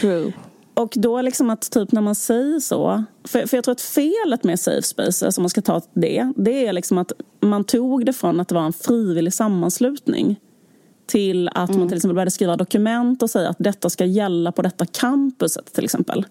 [0.00, 0.32] True.
[0.74, 4.44] Och då liksom att typ när man säger så, för, för jag tror att felet
[4.44, 8.12] med safe spaces, om man ska ta det, det är liksom att man tog det
[8.12, 10.36] från att det var en frivillig sammanslutning
[11.10, 11.80] till att mm.
[11.80, 15.72] man till exempel började skriva dokument och säga att detta ska gälla på detta campuset
[15.72, 16.24] till exempel.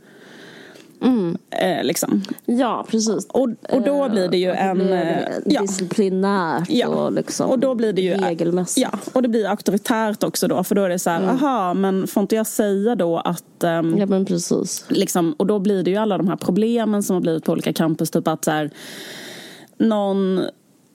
[1.02, 1.38] Mm.
[1.50, 2.24] Eh, liksom.
[2.46, 3.26] Ja, precis.
[3.26, 4.78] Och, och då blir det ju en...
[4.78, 5.62] Det ja.
[5.62, 6.88] Disciplinärt ja.
[6.88, 8.88] och liksom och då blir det ju, regelmässigt.
[8.92, 10.64] Ja, och det blir auktoritärt också då.
[10.64, 11.36] För då är det så här, mm.
[11.36, 13.64] aha, men får inte jag säga då att...
[13.64, 14.86] Um, ja, men precis.
[14.88, 17.74] Liksom, och då blir det ju alla de här problemen som har blivit på olika
[17.74, 18.12] campus.
[18.12, 18.72] Typ att så här,
[19.78, 20.42] någon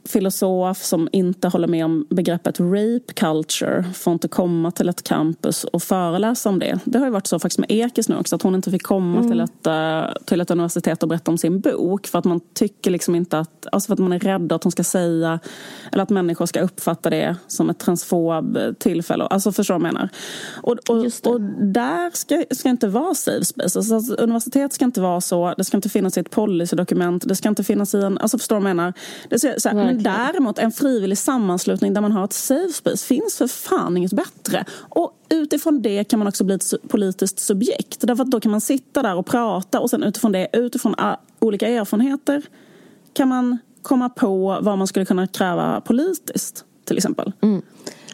[0.09, 5.64] filosof som inte håller med om begreppet rape culture får inte komma till ett campus
[5.64, 6.79] och föreläsa om det.
[6.85, 9.19] Det har ju varit så faktiskt med Ekis nu också att hon inte fick komma
[9.19, 9.31] mm.
[9.31, 12.90] till, ett, uh, till ett universitet och berätta om sin bok för att man tycker
[12.90, 15.40] liksom inte att, alltså för att man är rädd att hon ska säga
[15.93, 19.25] eller att människor ska uppfatta det som ett transfob tillfälle.
[19.25, 20.09] Alltså förstår du vad jag menar?
[20.62, 21.40] Och, och, och
[21.73, 23.79] där ska, ska inte vara safe space.
[23.79, 27.37] Alltså, alltså, universitet ska inte vara så, det ska inte finnas i ett policydokument, det
[27.37, 28.93] ska inte finnas i en, alltså förstår du vad jag menar?
[29.29, 33.07] Det ska, så här, Men däremot en frivillig sammanslutning där man har ett safe space
[33.07, 34.64] finns för fan inget bättre.
[34.72, 38.00] Och utifrån det kan man också bli ett politiskt subjekt.
[38.00, 40.94] Därför att då kan man sitta där och prata och sen utifrån det, utifrån
[41.38, 42.42] olika erfarenheter
[43.12, 47.33] kan man komma på vad man skulle kunna kräva politiskt till exempel.
[47.40, 47.62] Mm.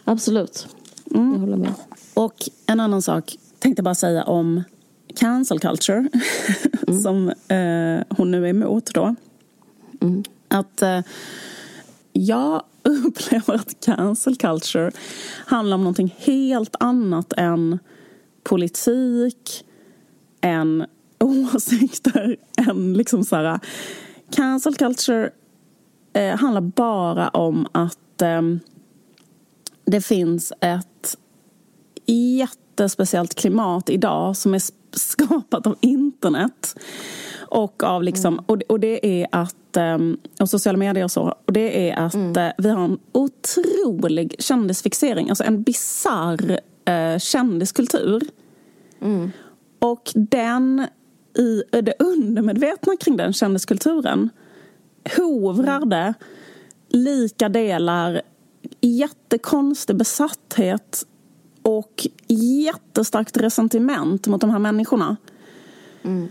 [0.03, 0.67] Absolut.
[1.15, 1.33] Mm.
[1.33, 1.73] Jag håller med.
[2.13, 4.63] Och en annan sak tänkte bara säga om
[5.15, 6.07] cancel culture
[6.87, 6.99] mm.
[6.99, 9.15] som eh, hon nu är emot då.
[10.01, 10.23] Mm.
[10.47, 10.99] Att eh,
[12.13, 14.91] jag upplever att cancel culture
[15.45, 17.79] handlar om någonting helt annat än
[18.43, 19.65] politik,
[20.41, 20.85] än
[21.19, 23.45] åsikter, än liksom så här.
[23.45, 23.59] Äh,
[24.31, 25.29] cancel culture
[26.13, 28.41] eh, handlar bara om att eh,
[29.85, 31.17] det finns ett
[32.05, 34.61] jättespeciellt klimat idag som är
[34.97, 36.75] skapat av internet.
[37.53, 38.45] Och, av liksom, mm.
[38.47, 42.13] och, och det är att, ehm, och sociala medier och så, och det är att
[42.13, 42.37] mm.
[42.37, 48.21] Eh, vi har en otrolig kändisfixering, alltså en bizarr eh, kändiskultur.
[49.01, 49.31] Mm.
[49.79, 50.87] Och den,
[51.37, 54.29] i det undermedvetna kring den kändiskulturen
[55.17, 56.13] hovrar det
[56.89, 58.21] lika delar
[58.81, 61.05] jättekonstig besatthet
[61.61, 65.17] och jättestarkt resentiment mot de här människorna.
[66.03, 66.29] Mm.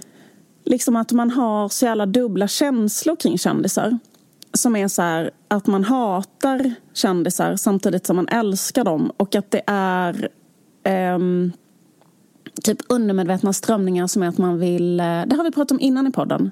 [0.64, 3.98] Liksom att man har så jävla dubbla känslor kring kändisar.
[4.52, 9.50] Som är så här, att man hatar kändisar samtidigt som man älskar dem och att
[9.50, 10.28] det är
[11.14, 11.52] um,
[12.62, 15.00] typ undermedvetna strömningar som är att man vill...
[15.00, 16.50] Eh, det har vi pratat om innan i podden.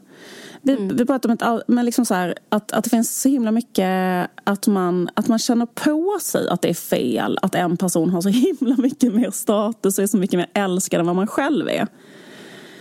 [0.63, 0.97] Vi, mm.
[0.97, 4.31] vi pratar om ett, men liksom så här, att, att det finns så himla mycket
[4.45, 8.21] att man, att man känner på sig att det är fel att en person har
[8.21, 8.29] så
[8.61, 11.87] himla mycket mer status och är så mycket mer älskad än vad man själv är.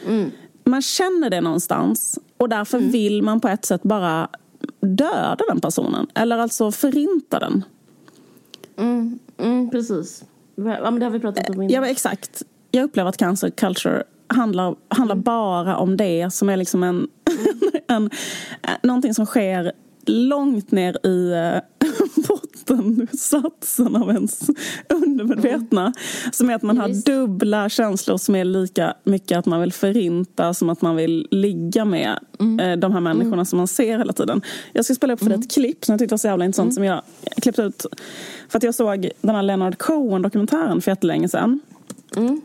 [0.08, 0.32] Mm.
[0.67, 2.91] Man känner det någonstans och därför mm.
[2.91, 4.27] vill man på ett sätt bara
[4.80, 6.08] döda den personen.
[6.15, 7.63] Eller alltså förinta den.
[8.77, 10.23] Mm, mm, precis.
[10.56, 11.69] Ja, men det har vi pratat om innan.
[11.69, 12.43] Ja, exakt.
[12.71, 15.23] Jag upplever att cancer culture handlar, handlar mm.
[15.23, 17.08] bara om det som är liksom en,
[17.88, 18.10] en,
[18.84, 19.71] någonting som sker
[20.10, 21.88] långt ner i eh,
[22.28, 24.50] bottensatsen av ens
[24.89, 25.82] undermedvetna.
[25.82, 25.93] Mm.
[26.32, 30.54] Som är att man har dubbla känslor som är lika mycket att man vill förinta
[30.54, 32.60] som att man vill ligga med mm.
[32.60, 33.46] Eh, de här människorna mm.
[33.46, 34.41] som man ser hela tiden.
[34.74, 35.48] Jag ska spela upp för dig ett mm.
[35.48, 36.76] klipp som jag tyckte var så jävla intressant mm.
[36.76, 37.02] som jag
[37.41, 37.86] klippte ut
[38.50, 41.60] för att jag såg den här Leonard Cohen-dokumentären för jättelänge sedan.
[42.17, 42.41] Mm.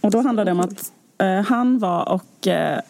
[0.00, 0.92] Och då handlade det om att
[1.26, 2.80] han var och eh,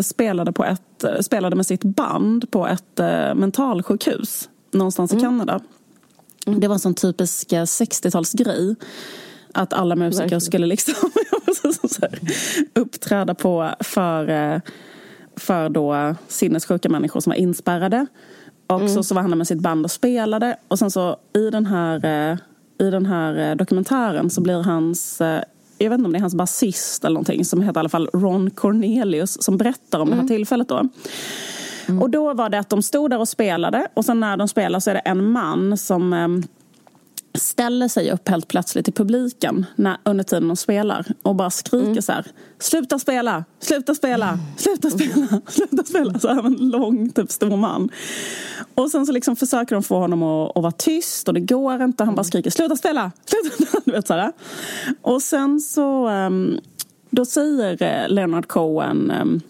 [0.00, 5.20] spelade, på ett, spelade med sitt band på ett eh, mentalsjukhus någonstans mm.
[5.20, 5.60] i Kanada.
[6.46, 6.60] Mm.
[6.60, 8.76] Det var en sån typisk 60-talsgrej.
[9.52, 10.40] Att alla musiker Verkligen.
[10.40, 10.94] skulle liksom
[12.74, 14.60] uppträda på för,
[15.36, 18.06] för då sinnessjuka människor som var inspärrade.
[18.66, 18.94] Och mm.
[18.94, 20.56] så, så var han med sitt band och spelade.
[20.68, 22.06] Och sen så i den här,
[22.78, 25.22] i den här dokumentären så blir hans
[25.78, 28.10] jag vet inte om det är hans basist eller någonting som heter i alla fall
[28.12, 30.10] Ron Cornelius som berättar om mm.
[30.10, 30.28] det här mm.
[30.28, 30.88] tillfället då.
[31.86, 32.02] Mm.
[32.02, 34.80] Och då var det att de stod där och spelade och sen när de spelar
[34.80, 36.28] så är det en man som eh,
[37.34, 41.86] ställer sig upp helt plötsligt i publiken när, under tiden de spelar och bara skriker
[41.86, 42.02] mm.
[42.02, 42.26] så här
[42.58, 46.18] Sluta spela, sluta spela, sluta spela, sluta spela.
[46.18, 47.90] Så här en lång, typ stor man.
[48.74, 51.82] Och sen så liksom försöker de få honom att, att vara tyst och det går
[51.82, 52.04] inte.
[52.04, 54.32] Han bara skriker sluta spela, sluta du vet, så här.
[55.02, 56.60] Och sen så um,
[57.10, 59.40] då säger eh, Leonard Cohen um,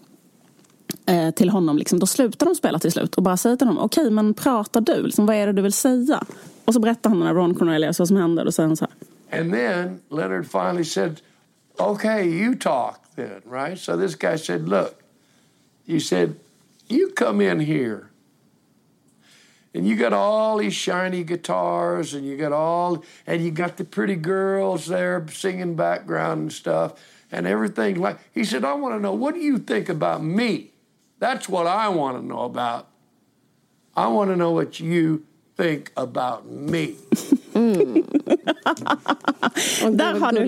[1.07, 3.83] Eh, till honom, liksom, då slutar de spela till slut och bara säger till honom,
[3.83, 5.03] okej okay, men pratar du?
[5.03, 6.23] Liksom, vad är det du vill säga?
[6.65, 9.39] Och så berättar han när Ron Cornelius vad som händer och sen så här.
[9.39, 11.21] And then Leonard finally said,
[11.77, 13.79] okay, you talk then, right?
[13.79, 14.93] So this guy said, look,
[15.85, 16.35] you said,
[16.87, 18.07] you come in here
[19.75, 23.83] and you got all these shiny guitars and you got all and you got the
[23.83, 26.93] pretty girls there singing background and stuff
[27.31, 30.71] and everything like he said i want to know what do you think about me
[31.19, 32.87] that's what i want to know about
[33.95, 35.25] i want to know what you
[35.57, 36.95] think about me.
[37.53, 37.93] Mm.
[39.97, 40.45] där, har du,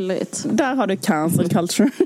[0.56, 1.91] där har du cancer culture.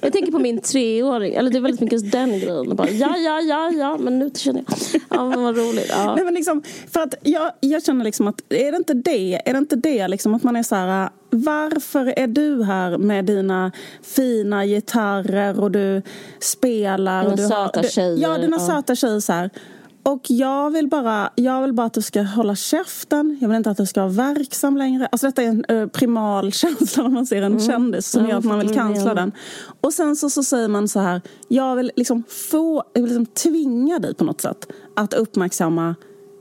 [0.00, 2.76] Jag tänker på min treåring, eller det är väldigt mycket den grejen.
[2.76, 5.86] Bara, ja, ja, ja, ja, men nu känner jag, ja men vad roligt.
[5.88, 6.14] Ja.
[6.14, 9.52] Nej, men liksom, för att jag, jag känner liksom att, är det inte det, är
[9.52, 13.72] det, inte det liksom att man är så här, varför är du här med dina
[14.02, 16.02] fina gitarrer och du
[16.40, 17.22] spelar?
[17.22, 18.22] Dina och du söta har, tjejer.
[18.22, 18.66] Ja, dina ja.
[18.66, 19.50] söta tjejer så här.
[20.06, 23.38] Och jag vill, bara, jag vill bara att du ska hålla käften.
[23.40, 25.06] Jag vill inte att du ska vara verksam längre.
[25.06, 27.60] Alltså detta är en uh, primal känsla när man ser en mm.
[27.60, 29.32] kändis som gör att man vill cancella den.
[29.80, 31.20] Och sen så, så säger man så här.
[31.48, 34.66] Jag vill liksom få, jag vill liksom tvinga dig på något sätt
[34.96, 35.94] att uppmärksamma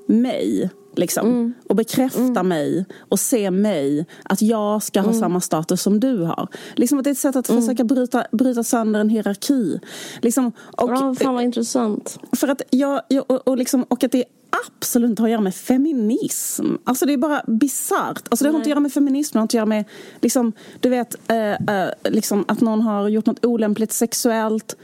[0.08, 0.70] mig.
[1.00, 1.54] Liksom, Mm.
[1.70, 5.12] Och bekräfta mig och se mig, att jag ska Mm.
[5.12, 6.48] ha samma status som du har.
[6.76, 9.80] Liksom att det är ett sätt att försöka bryta, bryta sönder en hierarki.
[10.22, 12.20] Liksom, och, Ja, fan vad intressant.
[12.32, 14.24] för att jag, och, och, liksom, och att det
[14.68, 16.66] absolut inte har att göra med feminism.
[16.84, 18.24] Alltså det är bara bisarrt.
[18.30, 19.86] Alltså det har inte att göra med feminism, det har inte att göra med
[20.22, 24.76] liksom, du vet, eh, eh, liksom att någon har gjort något olämpligt sexuellt.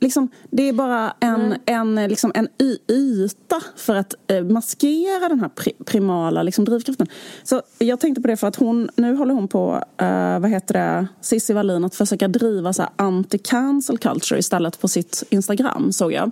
[0.00, 5.48] Liksom, det är bara en, en, liksom, en yta för att eh, maskera den här
[5.48, 7.06] pri primala liksom, drivkraften.
[7.42, 10.74] Så jag tänkte på det för att hon, nu håller hon på, eh, vad heter
[10.74, 16.12] det, Cissi Wallin att försöka driva så här anti-cancel culture istället på sitt Instagram, såg
[16.12, 16.30] jag.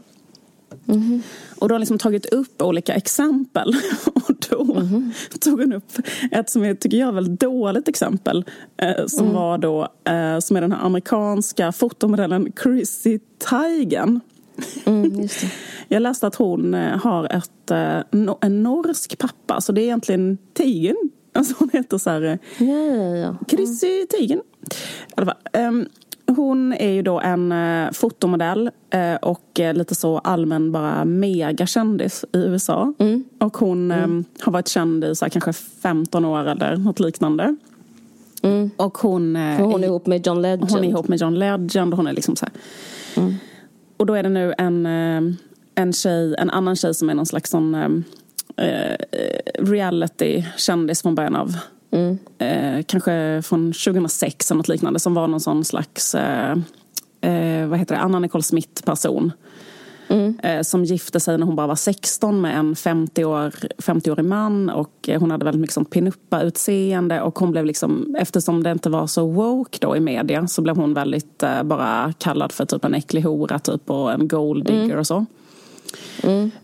[1.58, 3.74] Och då har liksom tagit upp olika exempel.
[4.14, 4.82] Och då
[5.40, 5.92] tog hon upp
[6.30, 8.44] ett som jag tycker jag är väldigt dåligt exempel.
[8.76, 14.20] Eh, som var då, eh, som är den här amerikanska fotomodellen Chrissy Teigen.
[14.84, 15.28] Mm.
[15.88, 20.38] Jag läste att hon eh, har ett, eh, en norsk pappa, så det är egentligen
[20.54, 20.96] Teigen.
[21.32, 23.36] Alltså hon heter så här eh, Ja, ja, ja.
[23.48, 24.38] Chrissy Teigen.
[24.38, 25.88] I alla fall, ehm,
[26.26, 32.24] hon är ju då en eh, fotomodell eh, och eh, lite så allmän bara megakändis
[32.32, 32.94] i USA.
[33.38, 37.56] Och hon ehm, har varit känd i så här, kanske 15 år eller något liknande.
[38.76, 40.70] Och hon, För hon är ihop med John Legend.
[40.70, 42.54] hon är ihop med John Legend och hon är liksom så här.
[43.96, 44.86] Och då är det nu en,
[45.74, 47.90] en tjej, en annan tjej som är någon slags sån eh,
[48.66, 48.96] eh,
[49.58, 51.56] reality-kändis från början av
[52.38, 56.56] eh, kanske från 2006 eller något liknande som var någon sån slags eh,
[57.20, 59.32] eh, vad heter det, Anna Nicole Smith-person.
[60.42, 64.70] Eh, som gifte sig när hon bara var 16 med en 50 år, 50-årig man
[64.70, 68.90] och eh, hon hade väldigt mycket sånt pinuppa-utseende och hon blev liksom, eftersom det inte
[68.90, 72.94] var så woke då i media så blev hon väldigt bara kallad för typ en
[72.94, 75.26] äcklig hora typ och en gold digger och så.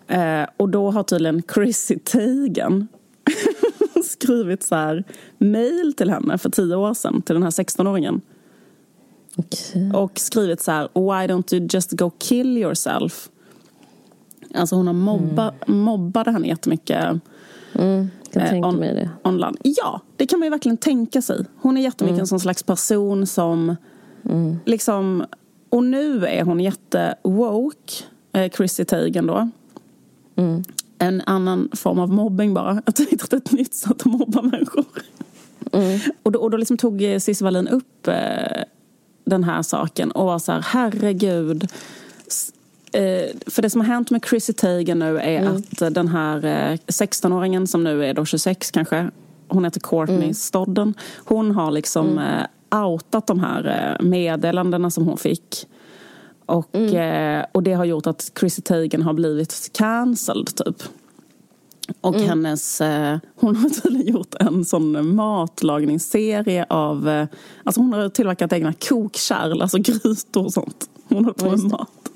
[0.06, 2.88] Eh, och då har tydligen Chrissy Teigen
[4.12, 5.04] skrivit så här
[5.38, 8.20] mail till henne för tio år sedan till den här 16-åringen.
[9.36, 9.90] Okej.
[9.94, 13.28] Och skrivit så här Why don't you just go kill yourself?
[14.54, 17.20] Alltså hon har mobba, mobbade henne jättemycket
[17.74, 19.10] Mm, jag eh, tänker on- mig det.
[19.24, 19.56] online.
[19.62, 21.44] Ja, det kan man ju verkligen tänka sig.
[21.56, 23.76] Hon är jättemycket en sån slags person som
[24.64, 25.24] liksom
[25.70, 27.92] och nu är hon jätte-woke,
[28.32, 29.48] eh, Chrissy Teigen då.
[31.02, 32.70] En annan form av mobbing bara.
[32.86, 34.84] Att det är ett nytt sätt att mobba människor.
[36.22, 38.62] Och då, och då liksom tog eh, Cissi Wallin upp eh,
[39.24, 41.68] den här saken och var så här, herregud.
[42.92, 46.44] Eh, för det som har hänt med Chrissy Teigen nu är att eh, den här
[46.44, 49.10] eh, 16-åringen som nu är då 26 kanske,
[49.48, 55.18] hon heter Courtney Stodden, hon har liksom eh, outat de här eh, meddelandena som hon
[55.18, 55.66] fick.
[56.52, 60.82] Och, eh, och det har gjort att Chrissy Teigen har blivit cancelled typ.
[62.00, 67.26] Och hennes, eh, hon har tydligen gjort en sån matlagningsserie av, eh,
[67.64, 70.90] alltså hon har tillverkat egna kokkärl, alltså grytor och sånt.
[71.08, 72.10] Hon har på med mat.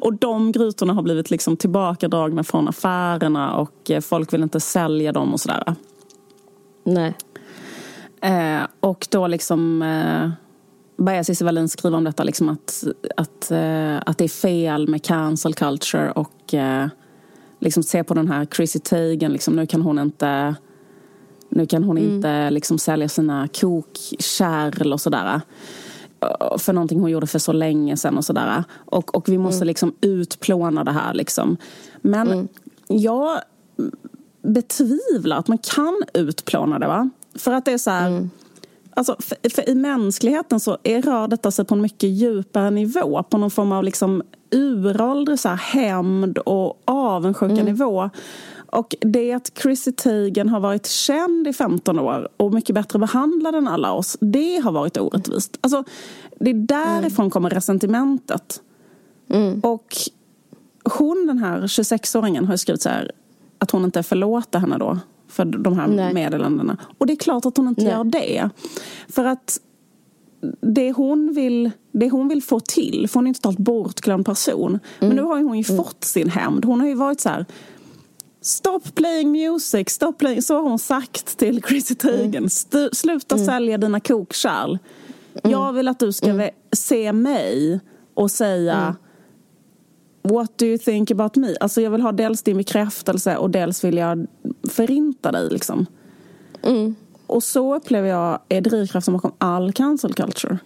[0.00, 5.12] Och de grytorna har blivit liksom tillbakadragna från affärerna och eh, folk vill inte sälja
[5.12, 5.74] dem och sådär.
[6.84, 7.14] Nej.
[8.20, 9.82] Eh, och då liksom
[11.24, 12.84] Cissi Wallin skriva om detta, liksom att,
[13.16, 16.88] att, eh, att det är fel med cancel culture och eh,
[17.58, 20.54] liksom se på den här Chrissy Teigen, liksom, nu kan hon inte
[21.48, 25.40] nu kan hon inte liksom sälja sina kokkärl och sådär.
[26.20, 28.64] Eh, För någonting hon gjorde för så länge sedan och sådär.
[28.74, 31.56] Och, och vi måste liksom utplåna det här liksom.
[32.02, 32.28] Men
[32.88, 33.40] jag
[34.42, 37.10] betvivlar att man kan utplåna det va.
[37.34, 38.28] För att det är så här.
[38.96, 43.22] Alltså, för, för I mänskligheten så är, rör detta sig på en mycket djupare nivå.
[43.22, 48.10] På någon form av liksom uråldrig så här hämnd och avundsjuka nivå.
[48.66, 53.54] Och det att Chrissy Teigen har varit känd i 15 år och mycket bättre behandlad
[53.54, 55.58] än alla oss, det har varit orättvist.
[55.60, 55.84] Alltså,
[56.40, 58.62] det är därifrån kommer resentimentet.
[59.62, 59.96] Och
[60.84, 63.12] hon, den här 26-åringen, har skrivit så här
[63.58, 64.98] att hon inte förlåter henne då
[65.36, 66.14] för de här Nej.
[66.14, 66.76] meddelandena.
[66.98, 67.92] Och det är klart att hon inte Nej.
[67.92, 68.50] gör det.
[69.08, 69.60] För att
[70.60, 74.78] det hon vill, det hon vill få till, för hon är inte totalt bortglömd person.
[74.98, 76.64] Men nu har ju hon ju fått sin hämnd.
[76.64, 77.46] Hon har ju varit så här
[78.40, 80.42] Stop playing music, stop playing.
[80.42, 82.44] Så har hon sagt till Chrissy Teigen.
[82.44, 84.78] St- sluta sälja dina kokkärl.
[85.42, 87.80] Jag vill att du ska vä- se mig
[88.14, 88.96] och säga
[90.28, 91.54] What do you think about me?
[91.60, 94.26] Alltså jag vill ha dels din bekräftelse och dels vill jag
[94.68, 95.86] förinta dig liksom.
[97.26, 100.58] Och så upplever jag är drivkraften bakom all cancel culture.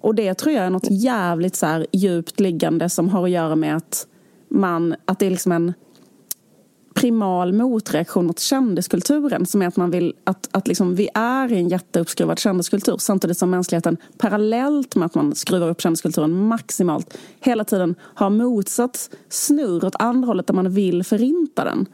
[0.00, 3.56] Och det tror jag är något jävligt så här djupt liggande som har att göra
[3.56, 4.06] med att
[4.48, 5.74] man, att det är liksom en
[6.96, 11.56] primal motreaktion mot kändiskulturen som är att man vill att, att liksom, vi är i
[11.56, 17.64] en jätteuppskruvad kändiskultur samtidigt som mänskligheten parallellt med att man skruvar upp kändiskulturen maximalt hela
[17.64, 21.86] tiden har motsatt snurr åt andra hållet där man vill förinta den.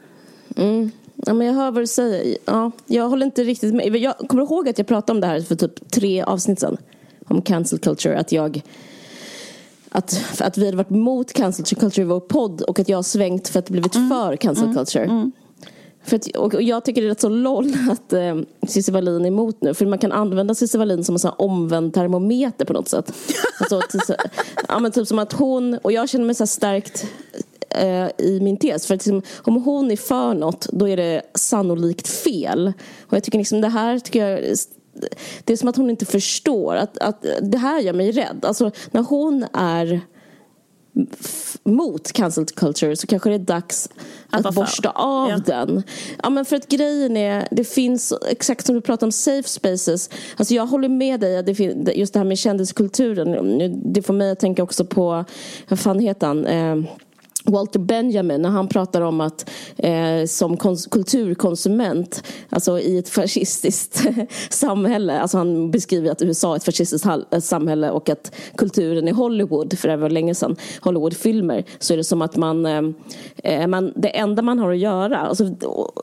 [0.55, 0.91] Mm.
[1.15, 2.37] Ja, men jag hör vad du säger.
[2.45, 3.95] Ja, jag håller inte riktigt med.
[3.95, 6.77] Jag kommer ihåg att jag pratade om det här för typ tre avsnitt sedan.
[7.27, 8.19] Om cancel culture.
[8.19, 8.61] Att jag
[9.93, 13.03] att, att vi hade varit mot cancel culture i vår podd och att jag har
[13.03, 14.09] svängt för att det blivit mm.
[14.09, 14.75] för cancel mm.
[14.75, 15.03] culture.
[15.03, 15.31] Mm.
[16.03, 18.35] För att, och jag tycker det är rätt så loll att eh,
[18.67, 19.73] Cissi Wallin är emot nu.
[19.73, 23.13] För man kan använda Cissi Wallin som en sån omvänd termometer på något sätt.
[23.59, 24.15] Alltså,
[24.67, 27.05] ja, men typ som att hon, och jag känner mig så starkt
[27.69, 28.87] eh, i min tes.
[28.87, 32.73] För att liksom, om hon är för något, då är det sannolikt fel.
[33.07, 34.57] Och jag tycker liksom det här tycker jag
[35.43, 38.45] det är som att hon inte förstår att, att det här gör mig rädd.
[38.45, 40.01] Alltså när hon är
[41.63, 43.89] mot cancel culture så kanske det är dags
[44.29, 45.37] att, att borsta av ja.
[45.37, 45.83] den.
[46.23, 50.09] Ja, men för att grejen är, det finns, exakt som du pratar om safe spaces.
[50.37, 53.93] Alltså jag håller med dig, det just det här med kändiskulturen.
[53.93, 55.25] Det får mig att tänka också på,
[55.67, 56.45] vad fan heter han?
[56.45, 56.75] Eh,
[57.45, 60.57] Walter Benjamin när han pratar om att eh, som
[60.91, 64.03] kulturkonsument, alltså i ett fascistiskt
[64.49, 69.11] samhälle, alltså han beskriver att USA är ett fascistiskt eh, samhälle och att kulturen i
[69.11, 72.81] Hollywood, för det var länge sedan, Hollywoodfilmer, så är det som att man, eh,
[73.43, 75.55] eh, man det enda man har att göra alltså,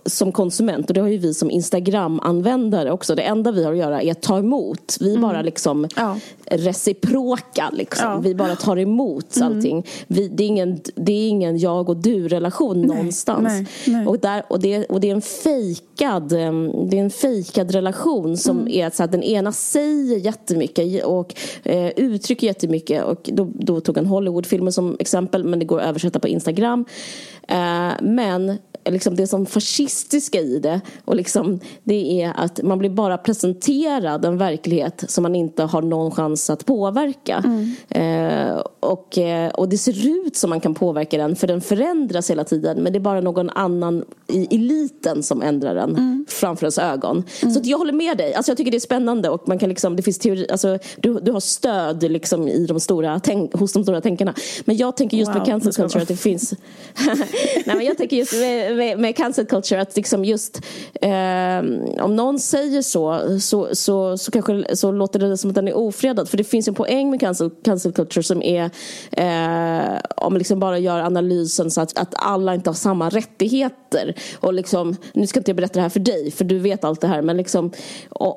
[0.06, 3.78] som konsument, och det har ju vi som Instagram-användare också, det enda vi har att
[3.78, 4.96] göra är att ta emot.
[5.00, 5.22] Vi mm.
[5.22, 6.16] bara liksom ja.
[6.44, 8.10] reciproka, liksom.
[8.10, 8.18] Ja.
[8.18, 9.48] vi bara tar emot mm.
[9.48, 9.86] allting.
[10.06, 13.44] Vi, det är ingen, det är ingen jag och du-relation någonstans.
[13.46, 14.06] Nej, nej.
[14.06, 18.58] Och, där, och, det, och det är en fejkad, det är en fejkad relation som
[18.58, 18.72] mm.
[18.72, 23.04] är så att den ena säger jättemycket och eh, uttrycker jättemycket.
[23.04, 26.84] Och då, då tog han Hollywoodfilmer som exempel, men det går att översätta på Instagram.
[27.48, 30.80] Eh, men liksom det som fascistiska i det.
[31.04, 35.82] Och liksom, det är att man blir bara presenterad en verklighet som man inte har
[35.82, 37.44] någon chans att påverka.
[37.44, 37.74] Mm.
[37.88, 42.30] Eh, och, eh, och det ser ut som man kan påverka den för den förändras
[42.30, 46.26] hela tiden men det är bara någon annan i eliten som ändrar den mm.
[46.28, 47.24] framför ens ögon.
[47.42, 47.54] Mm.
[47.54, 48.34] Så jag håller med dig.
[48.34, 51.20] Alltså, jag tycker det är spännande och man kan liksom, det finns teori, alltså, du,
[51.20, 54.34] du har stöd liksom i de stora tänk, hos de stora tänkarna.
[54.64, 56.54] Men jag tänker just wow, med cancel culture att det finns...
[57.66, 60.60] Nej, men jag tänker just med, med, med cancel culture att liksom just
[61.00, 61.58] eh,
[62.04, 65.76] om någon säger så så, så så kanske så låter det som att den är
[65.76, 66.28] ofredad.
[66.28, 68.70] För det finns en poäng med cancel, cancel culture som är
[69.12, 74.14] eh, om man liksom bara gör analysen så att, att alla inte har samma rättigheter.
[74.40, 77.00] Och liksom, nu ska inte jag berätta det här för dig för du vet allt
[77.00, 77.72] det här men liksom,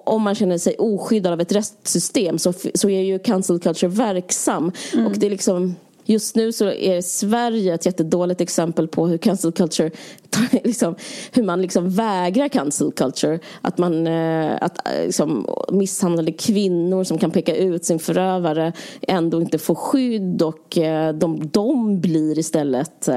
[0.05, 4.71] om man känner sig oskyddad av ett rättssystem så, så är ju cancel culture verksam.
[4.93, 5.07] Mm.
[5.07, 5.75] Och det är liksom
[6.05, 9.91] Just nu så är Sverige ett jättedåligt exempel på hur cancel culture
[10.63, 10.95] liksom,
[11.31, 13.39] hur man liksom vägrar cancel culture.
[13.61, 19.41] Att man eh, att, eh, liksom, misshandlade kvinnor som kan peka ut sin förövare ändå
[19.41, 23.09] inte får skydd och eh, de, de blir istället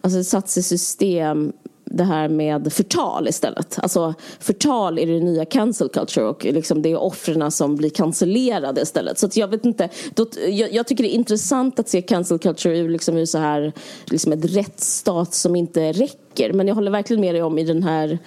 [0.00, 1.52] alltså satt i system
[1.90, 3.78] det här med förtal istället.
[3.78, 8.80] Alltså förtal är det nya cancel culture och liksom det är offren som blir cancellerade
[8.80, 9.18] istället.
[9.18, 12.78] Så jag vet inte, då, jag, jag, tycker det är intressant att se cancel culture
[12.78, 13.72] ur, liksom, ur så här,
[14.04, 16.52] liksom ett rättsstat som inte räcker.
[16.52, 18.18] Men jag håller verkligen med dig om i den här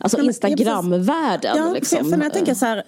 [0.00, 1.56] Alltså Instagram-världen.
[1.56, 2.10] Ja, liksom.
[2.10, 2.82] för när jag tänker så här,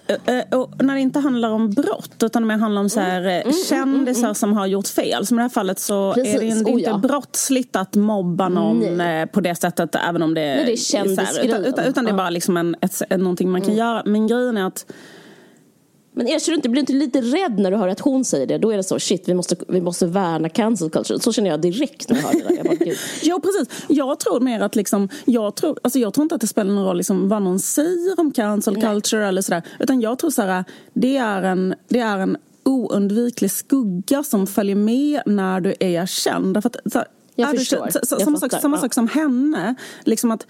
[0.83, 3.53] när det inte handlar om brott utan mer handlar om så här, mm, mm, mm
[3.69, 5.25] kändisar mm, mm, som har gjort fel.
[5.25, 6.35] Som i det här fallet så Precis.
[6.35, 6.97] är det inte, oh, ja.
[6.97, 9.21] brottsligt att mobba någon Nej.
[9.21, 11.49] Eh, på det sättet även om det, Nej, det är kändisgrejen.
[11.49, 13.79] Utan, utan, utan, det är bara liksom en, ett, någonting man kan mm.
[13.79, 14.03] göra.
[14.05, 14.85] Men grejen är att
[16.13, 18.47] men erkänner du inte, blir du inte lite rädd när du hör att hon säger
[18.47, 18.57] det?
[18.57, 21.19] Då är det så, shit, vi måste, vi måste värna cancel culture.
[21.19, 22.55] Så känner jag direkt när jag hör det där.
[22.57, 22.91] Jag bara,
[23.21, 23.85] ja, precis.
[23.89, 26.85] Jag tror mer att liksom, jag tror, alltså jag tror inte att det spelar någon
[26.85, 29.29] roll liksom, vad någon säger om cancel culture Nej.
[29.29, 29.63] eller sådär.
[29.79, 34.75] Utan jag tror så här, det är en, det är en oundviklig skugga som följer
[34.75, 36.61] med när du är känd.
[36.63, 37.85] För att, så här, jag förstår.
[37.85, 39.75] Du, så, samma, sak, samma sak som henne.
[40.03, 40.47] Liksom att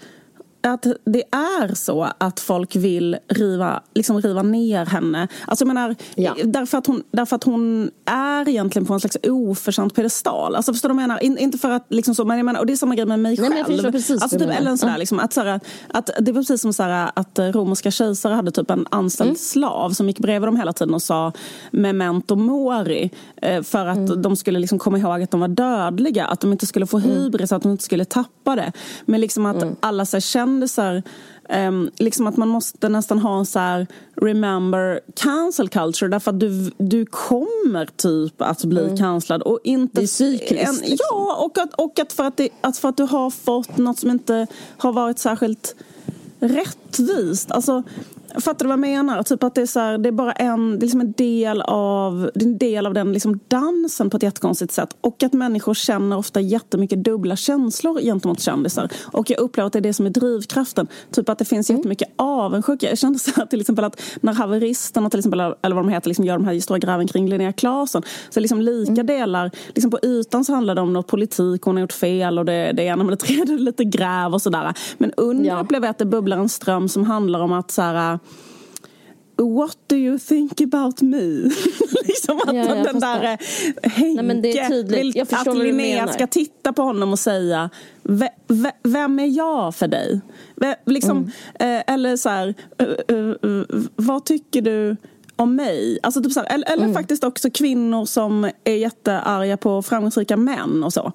[0.64, 5.28] att det är så att folk vill riva, liksom riva ner henne.
[5.46, 6.34] Alltså jag menar, ja.
[6.44, 10.56] därför, att hon, därför att hon är egentligen på en slags oförtjänt pedestal.
[10.56, 11.22] Alltså förstår du vad jag menar?
[11.22, 13.20] In, inte för att liksom så, men jag menar, och det är samma grej med
[13.20, 13.92] mig Nej, själv.
[13.92, 17.38] precis alltså, typ, eller sådär, liksom, att, sådär, att det var precis som sådär, att
[17.38, 19.36] romerska kejsare hade typ en anställd mm.
[19.36, 21.32] slav som gick bredvid dem hela tiden och sa
[21.70, 23.10] memento mori.
[23.42, 24.22] Eh, för att mm.
[24.22, 26.26] de skulle liksom komma ihåg att de var dödliga.
[26.26, 27.10] Att de inte skulle få mm.
[27.10, 28.72] hybris, att de inte skulle tappa det.
[29.04, 29.76] Men liksom att mm.
[29.80, 30.20] alla så här,
[30.54, 31.02] kändisar
[31.48, 36.40] Um, liksom att man måste nästan ha en så här remember cancel culture därför att
[36.40, 38.96] du, du kommer typ att bli mm.
[38.96, 39.42] cancellad.
[39.42, 40.80] Och inte, det är cykliskt.
[40.80, 40.96] Liksom.
[41.10, 43.98] Ja, och, att, och att, för att, det, att för att du har fått något
[43.98, 44.46] som inte
[44.76, 45.74] har varit särskilt
[46.40, 47.50] rättvist.
[47.50, 47.82] Alltså,
[48.40, 49.22] Fattar du vad jag menar?
[49.22, 51.62] Typ att det är, så här, det är bara en, det är liksom en del
[51.62, 54.96] av, det en del av den liksom dansen på ett jättekonstigt sätt.
[55.00, 58.88] Och att människor känner ofta jättemycket dubbla känslor gentemot kändisar.
[59.04, 60.86] Och jag upplever att det är det som är drivkraften.
[61.10, 61.78] Typ att det finns mm.
[61.78, 62.88] jättemycket avundsjuka.
[62.88, 66.08] Jag kände så här, till exempel att när haveristerna till exempel, eller vad de heter,
[66.08, 68.02] liksom gör de här stora gräven kring Linnea Claesson.
[68.30, 69.06] Så liksom lika mm.
[69.06, 72.44] delar, liksom på ytan så handlar det om något politik, hon har gjort fel och
[72.44, 74.74] det, det ena med det tredje, lite gräv och sådär.
[74.98, 75.60] Men under ja.
[75.60, 78.18] upplever jag att det bubblar en ström som handlar om att så här,
[79.36, 81.18] What do you think about me?
[82.04, 83.38] liksom att ja, den där
[83.82, 87.70] Henke Nej, men det är vill att Linnea ska titta på honom och säga
[88.82, 90.20] Vem är jag för dig?
[90.86, 91.78] Liksom, mm.
[91.78, 93.64] eh, eller så här, uh, uh, uh,
[93.96, 94.96] vad tycker du
[95.36, 95.98] om mig?
[96.02, 96.94] Alltså typ så här, eller, eller mm.
[96.94, 101.12] faktiskt också kvinnor som är jättearga på framgångsrika män och så.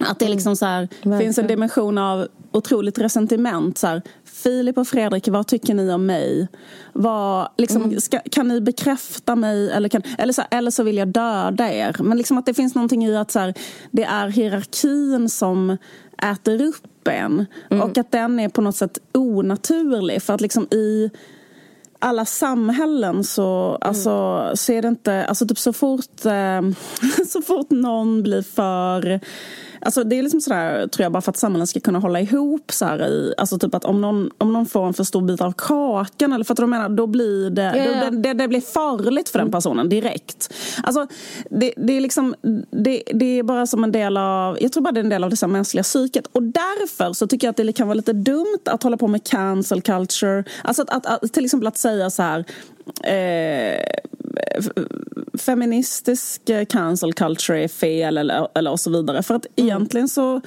[0.00, 3.78] Att det liksom så här, finns en dimension av otroligt resentiment.
[3.78, 4.02] Så här,
[4.42, 6.48] Filip och Fredrik, vad tycker ni om mig?
[6.92, 8.00] Vad, liksom, mm.
[8.00, 9.70] ska, kan ni bekräfta mig?
[9.70, 11.96] Eller, kan, eller, så, eller så vill jag döda er.
[11.98, 13.54] Men liksom att det finns någonting i att så här,
[13.90, 15.76] det är hierarkin som
[16.22, 17.46] äter upp en.
[17.70, 17.82] Mm.
[17.82, 20.22] Och att den är på något sätt onaturlig.
[20.22, 21.10] För att liksom i
[21.98, 23.78] alla samhällen så, mm.
[23.80, 25.24] alltså, så är det inte...
[25.24, 26.62] Alltså typ så fort, eh,
[27.26, 29.20] så fort någon blir för
[29.80, 32.72] Alltså det är liksom sådär, tror jag, bara för att samhällen ska kunna hålla ihop.
[32.72, 35.40] Så här, i, alltså typ att om någon, om någon får en för stor bit
[35.40, 38.10] av kakan, eller för att du menar, då blir det, yeah.
[38.10, 39.52] då, det, det, blir farligt för den mm.
[39.52, 40.54] personen direkt.
[40.82, 41.06] Alltså,
[41.50, 42.34] det, det, är liksom,
[42.70, 45.24] det, det är bara som en del av, jag tror bara det är en del
[45.24, 46.26] av det mänskliga psyket.
[46.32, 49.24] Och därför så tycker jag att det kan vara lite dumt att hålla på med
[49.24, 50.44] cancel culture.
[50.64, 52.44] Alltså att, att, att till exempel att säga så här,
[53.04, 53.82] eh,
[55.38, 59.22] feministisk eh, cancel culture är fel eller, eller och så vidare.
[59.22, 59.68] För att mm.
[59.68, 60.40] egentligen så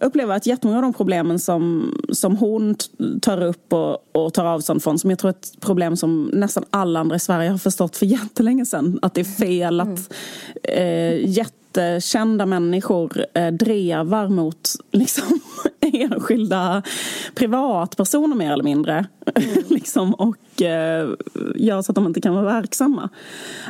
[0.00, 2.76] upplever jag att jättemånga av de problemen som, som hon
[3.22, 6.64] tar upp och, och tar avstånd från som jag tror är ett problem som nästan
[6.70, 8.98] alla andra i Sverige har förstått för jättelänge sedan.
[9.02, 10.02] Att det är fel att mm.
[10.62, 11.30] eh,
[11.74, 15.40] jättekända människor eh, drevar mot liksom,
[15.80, 16.82] enskilda
[17.34, 19.06] privatpersoner mer eller mindre.
[19.34, 19.64] Mm.
[19.68, 21.08] liksom, och eh,
[21.54, 23.08] gör så att de inte kan vara verksamma.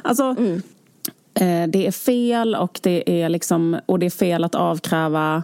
[0.03, 0.63] Alltså, mm.
[1.35, 5.43] eh, det är fel och det är, liksom, och det är fel att avkräva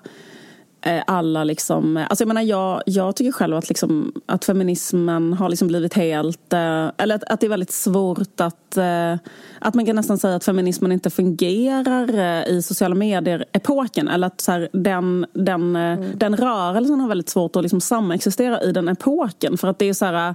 [1.06, 5.68] alla liksom, alltså jag menar jag, jag tycker själv att, liksom, att feminismen har liksom
[5.68, 9.14] blivit helt, eh, eller att, att det är väldigt svårt att, eh,
[9.58, 12.10] att man kan nästan säga att feminismen inte fungerar
[12.48, 16.12] i sociala medier-epoken eller att så här, den, den, mm.
[16.14, 19.94] den rörelsen har väldigt svårt att liksom samexistera i den epoken för att det är
[19.94, 20.34] så här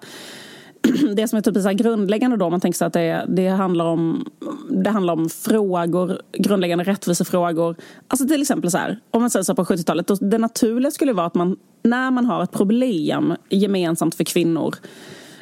[1.16, 3.86] det som är typ så grundläggande då, om man tänker sig att det, det, handlar
[3.86, 4.30] om,
[4.70, 7.76] det handlar om frågor, grundläggande rättvisefrågor.
[8.08, 11.26] Alltså till exempel så här, om man säger så på 70-talet, det naturliga skulle vara
[11.26, 14.76] att man, när man har ett problem gemensamt för kvinnor,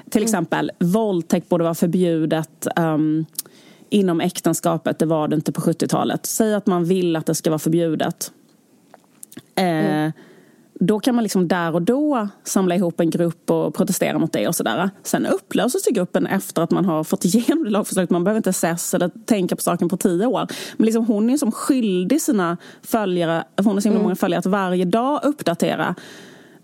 [0.10, 0.26] till mm.
[0.26, 3.26] exempel våldtäkt borde vara förbjudet um,
[3.90, 6.26] inom äktenskapet, det var det inte på 70-talet.
[6.26, 8.32] Säg att man vill att det ska vara förbjudet.
[9.56, 10.12] Eh, mm
[10.88, 14.48] då kan man liksom där och då samla ihop en grupp och protestera mot det
[14.48, 14.90] och sådär.
[15.04, 18.10] Sen upplöses gruppen efter att man har fått igenom det lagförslaget.
[18.10, 20.48] Man behöver inte ses eller tänka på saken på tio år.
[20.78, 24.04] Men liksom hon är som skyldig sina följare, hon har så himla mm.
[24.04, 25.96] många följare, att varje dag uppdatera.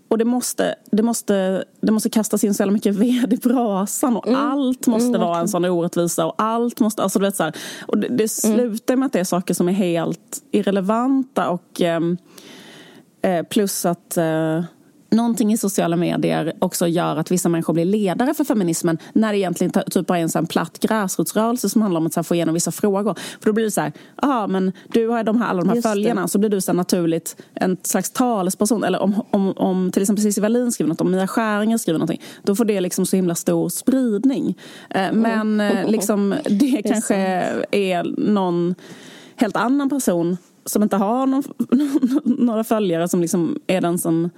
[0.08, 4.16] Och det måste, det, måste, det måste kastas in så jävla mycket ved i brasan
[4.16, 4.40] och mm.
[4.40, 7.56] allt måste mm, vara en sån orättvisa och allt måste, alltså du vet så här,
[7.86, 12.16] och det, det slutar med att det är saker som är helt irrelevanta och um,
[13.22, 14.64] Eh, plus att eh,
[15.10, 19.38] någonting i sociala medier också gör att vissa människor blir ledare för feminismen när det
[19.38, 22.54] egentligen typ bara är en sån platt gräsrotsrörelse som handlar om att så få igenom
[22.54, 23.14] vissa frågor.
[23.40, 23.92] För då blir det så här,
[24.22, 26.28] aha, men du har de här, alla de här Just följarna, det.
[26.28, 28.84] så blir du så naturligt en slags talesperson.
[28.84, 32.22] Eller om, om, om till exempel Cissi Wallin skriver något, om Mia Skäringer skriver någonting,
[32.42, 34.58] då får det liksom så himla stor spridning.
[34.90, 35.90] Eh, men mm.
[35.90, 38.74] liksom, det, det kanske är, är någon
[39.36, 41.42] helt annan person som inte har någon,
[42.24, 44.30] några följare som liksom är den som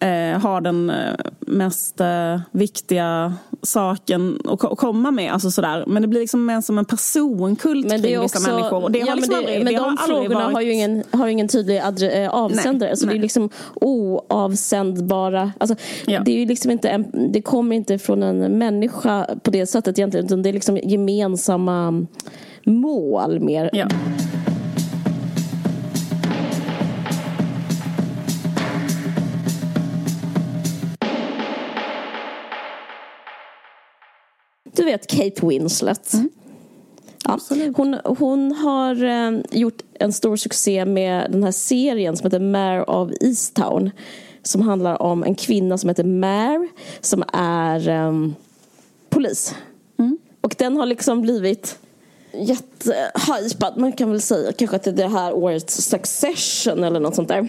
[0.00, 5.32] eh, har den eh, mest eh, viktiga saken att komma med.
[5.32, 5.84] Alltså sådär.
[5.86, 8.82] Men det blir liksom mer som en personkult men det kring också, vissa människor.
[8.82, 10.54] Och det ja, har liksom men det, aldrig, men de frågorna varit...
[10.54, 12.90] har ju ingen, har ju ingen tydlig adre, äh, avsändare.
[12.90, 13.14] Nej, så nej.
[13.14, 15.52] det är liksom oavsändbara.
[15.58, 15.76] Alltså,
[16.06, 16.20] ja.
[16.24, 20.26] det, är liksom inte en, det kommer inte från en människa på det sättet egentligen.
[20.26, 22.06] Utan det är liksom gemensamma
[22.64, 23.70] mål mer.
[23.72, 23.88] Ja.
[34.88, 36.12] Vet Kate Winslet.
[36.14, 36.30] Mm.
[37.24, 37.38] Ja,
[37.76, 42.84] hon, hon har eh, gjort en stor succé med den här serien som heter Mare
[42.84, 43.90] of Easttown.
[44.42, 46.68] Som handlar om en kvinna som heter Mare
[47.00, 48.12] som är eh,
[49.10, 49.54] polis.
[50.48, 51.78] Och den har liksom blivit
[52.32, 53.76] jättehypad.
[53.76, 57.28] Man kan väl säga kanske att det är det här årets Succession eller något sånt
[57.28, 57.48] där.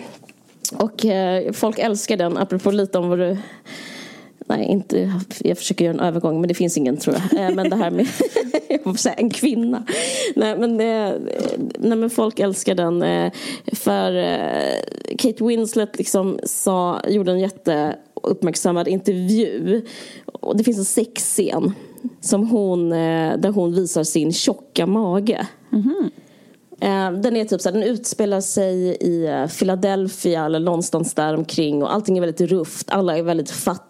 [0.78, 3.38] Och eh, folk älskar den, apropå lite om vad du
[4.50, 5.12] Nej, inte,
[5.44, 7.44] jag försöker göra en övergång men det finns ingen tror jag.
[7.50, 8.08] Eh, men det här med
[9.00, 9.84] säga, en kvinna.
[10.36, 11.14] Nej men, eh,
[11.80, 13.04] nej, men folk älskar den.
[13.04, 13.32] Eh,
[13.74, 14.12] för
[15.18, 19.86] Kate Winslet liksom sa, gjorde en jätteuppmärksammad intervju.
[20.26, 21.74] Och det finns en sexscen
[22.22, 25.48] som hon, där hon visar sin tjocka mage.
[26.82, 31.84] Eh, Den är typ så här, den utspelar sig i Philadelphia eller någonstans där omkring
[31.84, 33.89] och allting är väldigt rufft, alla är väldigt fattiga.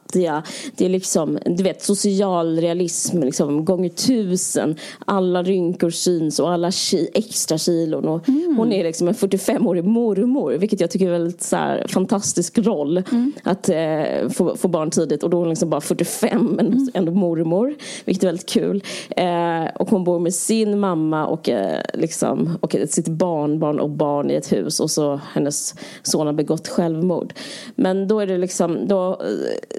[0.76, 4.76] Det är liksom, du vet, socialrealism liksom, gånger tusen.
[5.06, 8.08] Alla rynkor syns och alla ki- extra kilon.
[8.08, 11.86] Och Hon är liksom en 45-årig mormor, vilket jag tycker är en väldigt så här,
[11.90, 13.04] fantastisk roll.
[13.44, 17.12] Att eh, få, få barn tidigt och då är hon liksom bara 45 men ändå
[17.12, 18.84] mormor, vilket är väldigt kul.
[19.10, 24.32] Eh, och hon bor med sin mamma och, eh, liksom, och sitt barnbarn och barn
[24.32, 27.34] i ett hus och så hennes son har begått självmord.
[27.76, 29.22] Men då är det liksom, då,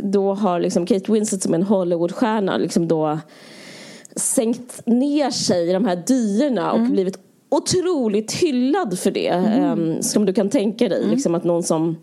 [0.02, 3.18] då har liksom Kate Winslet som en Hollywoodstjärna liksom då
[4.16, 7.18] sänkt ner sig i de här dyerna och blivit
[7.50, 9.28] otroligt hyllad för det.
[9.28, 11.06] em, som du kan tänka dig.
[11.06, 11.96] Liksom att någon som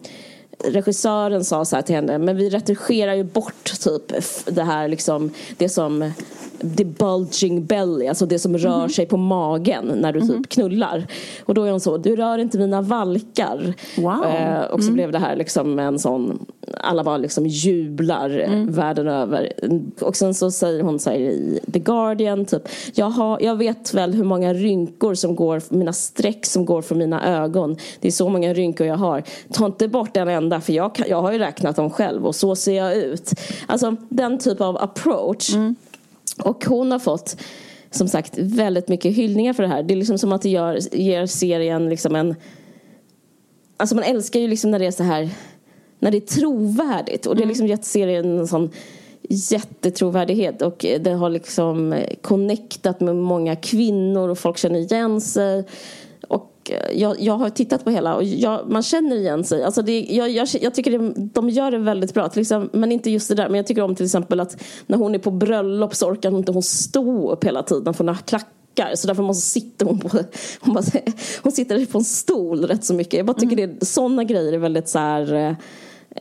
[0.63, 4.13] regissören sa så här till henne, men vi retigerar ju bort typ
[4.45, 6.11] det här liksom, det som
[6.77, 11.07] the bulging belly, alltså det som rör sig på magen när du typ knullar.
[11.45, 13.73] Och då är hon så, du rör inte mina valkar.
[13.97, 14.25] Wow.
[14.25, 16.45] Eh, och så blev det här liksom en sån,
[16.77, 19.53] alla bara liksom jublar eh, världen över.
[20.01, 22.61] Och sen så säger hon så här i The Guardian, typ,
[22.93, 26.97] jag, har, jag vet väl hur många rynkor som går, mina streck som går från
[26.97, 27.77] mina ögon.
[27.99, 29.23] Det är så många rynkor jag har.
[29.53, 32.35] Ta inte bort en enda, för jag, kan, jag har ju räknat dem själv och
[32.35, 33.31] så ser jag ut.
[33.65, 35.49] Alltså den typ av approach.
[36.43, 37.37] Och hon har fått
[37.91, 39.83] som sagt väldigt mycket hyllningar för det här.
[39.83, 42.35] Det är liksom som att det gör, ger serien liksom en...
[43.77, 45.29] Alltså man älskar ju liksom när det är så här...
[45.99, 47.25] När det är trovärdigt.
[47.25, 48.69] Och det har liksom gett serien en sån
[49.29, 50.61] jättetrovärdighet.
[50.61, 55.63] Och det har liksom connectat med många kvinnor och folk känner igen sig.
[56.27, 56.56] Och
[56.93, 59.63] jag, jag har tittat på hela och jag, man känner igen sig.
[59.63, 62.30] Alltså det, jag, jag, jag tycker det, de gör det väldigt bra.
[62.30, 63.49] Till exempel, men inte just det där.
[63.49, 66.39] Men jag tycker om till exempel att när hon är på bröllop så orkar hon
[66.39, 68.95] inte hon stå upp hela tiden för hon har klackar.
[68.95, 70.09] Så därför måste sitta hon på
[70.59, 70.84] hon, bara,
[71.43, 73.13] hon sitter på en stol rätt så mycket.
[73.13, 75.55] Jag bara tycker det, sådana grejer är väldigt så här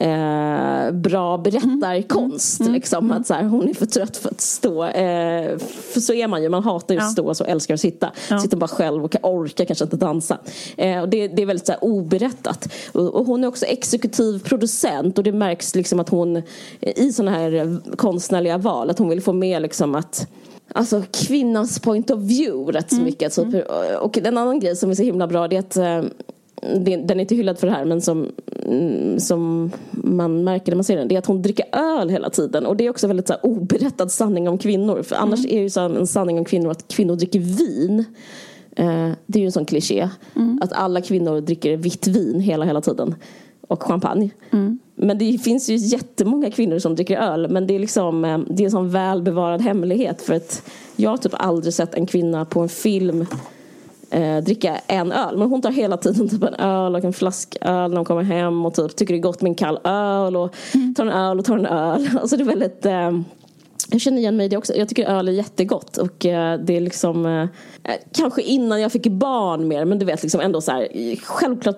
[0.00, 2.60] eh, bra berättarkonst.
[2.60, 4.84] Liksom, att så här, hon är för trött för att stå.
[4.84, 5.58] Eh,
[5.92, 7.10] för så är man ju, man hatar ju att Ja.
[7.10, 8.12] stå och så älskar att sitta.
[8.30, 8.38] Ja.
[8.38, 10.38] Sitter bara själv och orkar kanske inte dansa.
[10.76, 12.72] Eh, och det, det är väldigt så här, oberättat.
[12.92, 16.42] Och, och hon är också exekutiv producent och det märks liksom att hon
[16.80, 20.28] i sådana här konstnärliga val, att hon vill få med liksom att
[20.72, 23.34] Alltså kvinnans point of view rätt så mycket.
[23.34, 23.64] Typ.
[24.00, 26.10] Och en annan grej som är så himla bra det är att eh,
[26.62, 28.32] den är inte hyllad för det här men som,
[28.66, 32.30] mm, som man märker när man ser den det är att hon dricker öl hela
[32.30, 32.66] tiden.
[32.66, 35.02] Och det är också väldigt så här, oberättad sanning om kvinnor.
[35.02, 38.04] För annars är ju så här, en sanning om kvinnor att kvinnor dricker vin.
[38.76, 40.08] Eh, det är ju en sån kliché.
[40.60, 43.14] Att alla kvinnor dricker vitt vin hela hela tiden.
[43.68, 44.30] Och champagne.
[44.94, 47.48] Men det finns ju jättemånga kvinnor som dricker öl.
[47.50, 50.22] Men det är liksom eh, det är en sån välbevarad hemlighet.
[50.22, 50.62] För att
[50.96, 53.26] jag har typ aldrig sett en kvinna på en film
[54.10, 55.38] eh, dricka en öl.
[55.38, 58.66] Men hon tar hela tiden typ en öl och en flasköl när hon kommer hem
[58.66, 60.54] och typ tycker det är gott med en kall öl och
[60.96, 62.08] tar en öl och tar en öl.
[62.20, 63.10] Alltså det är väldigt eh,
[63.90, 64.76] jag känner igen mig i det också.
[64.76, 69.06] Jag tycker öl är jättegott och eh, det är liksom eh, kanske innan jag fick
[69.06, 71.76] barn mer men du vet liksom ändå så här självklart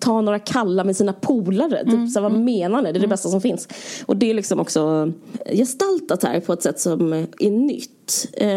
[0.00, 1.84] ta några kalla med sina polare.
[1.84, 2.92] Typ, så här, vad menar ni?
[2.92, 3.68] Det är det bästa som finns.
[4.06, 5.12] Och det är liksom också
[5.52, 8.28] gestaltat här på ett sätt som är nytt.
[8.32, 8.48] Eh,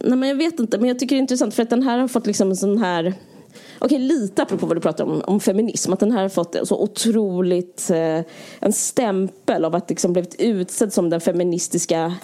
[0.00, 1.98] nej men jag vet inte men jag tycker det är intressant för att den här
[1.98, 3.14] har fått liksom en sån här
[3.78, 5.92] Okej, lite apropå vad du pratar om, om feminism.
[5.92, 8.20] Att den här har fått så otroligt eh,
[8.60, 12.14] en stämpel av att liksom blivit utsedd som den feministiska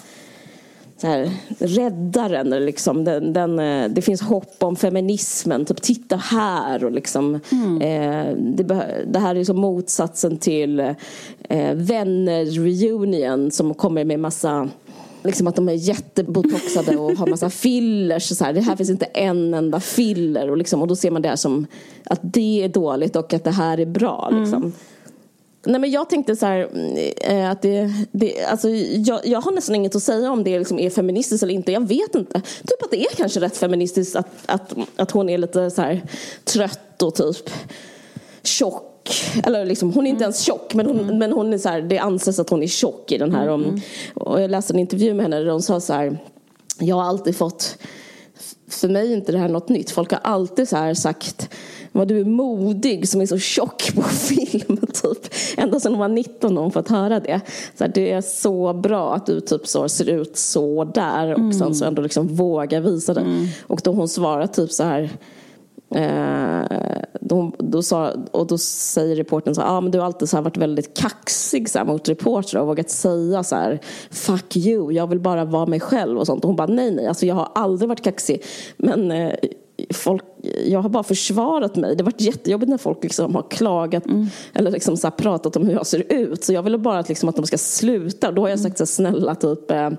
[1.03, 2.53] så här, räddaren.
[2.53, 5.65] eller Liksom, den, den, eh, det finns hopp om feminismen.
[5.65, 6.85] Typ titta här.
[6.85, 7.35] Och liksom,
[7.81, 8.63] eh, det,
[9.07, 14.69] det här är som motsatsen till eh, Vänner reunion som kommer med massa
[15.23, 18.31] Liksom att de är jättebotoxade och har massa fillers.
[18.31, 18.53] Och så här.
[18.53, 20.49] Det här finns inte en enda filler.
[20.49, 21.67] Och, liksom, och då ser man det här som
[22.05, 24.29] att det är dåligt och att det här är bra.
[24.31, 24.73] Liksom.
[25.65, 26.69] Nej, men jag tänkte så här,
[27.21, 30.79] eh, att det, det, alltså, jag, jag har nästan inget att säga om det liksom
[30.79, 31.71] är feministiskt eller inte.
[31.71, 32.41] Jag vet inte.
[32.41, 36.03] Typ att det är kanske rätt feministiskt att, att, att hon är lite så här
[36.43, 37.49] trött och typ
[38.43, 38.92] tjock
[39.43, 41.17] eller liksom, hon är inte ens tjock men hon, mm.
[41.17, 43.47] men hon är så här, det anses att hon är tjock i den här.
[43.47, 43.53] Mm.
[43.53, 43.81] Om,
[44.13, 46.17] och jag läste en intervju med henne där hon sa så här,
[46.79, 47.77] jag har alltid fått,
[48.69, 51.49] för mig är inte det här något nytt, folk har alltid så här sagt
[51.91, 54.77] vad du är modig som är så tjock på film.
[54.77, 55.33] Typ.
[55.57, 57.41] Ända sedan hon var 19 har hon fått höra det.
[57.77, 61.39] Så här, det är så bra att du typ så ser ut så där och
[61.39, 61.53] mm.
[61.53, 63.21] sen så ändå liksom vågar visa det.
[63.21, 63.47] Mm.
[63.67, 65.09] Och då hon svarar typ så här
[65.95, 66.63] Eh,
[67.25, 70.41] då, då, sa, och då säger reporten så här, ah, men du har alltid så
[70.41, 73.79] varit väldigt kaxig så här, mot reportrar och vågat säga så här,
[74.11, 76.43] fuck you, jag vill bara vara mig själv och sånt.
[76.43, 78.43] Och hon bara, nej, nej, alltså jag har aldrig varit kaxig.
[78.77, 79.33] Men eh,
[79.93, 80.23] folk,
[80.65, 81.95] jag har bara försvarat mig.
[81.95, 84.27] Det har varit jättejobbigt när folk liksom har klagat mm.
[84.53, 86.43] eller liksom så pratat om hur jag ser ut.
[86.43, 88.31] Så jag ville bara att, liksom, att de ska sluta.
[88.31, 89.89] Då har jag sagt så här, snälla typ eh,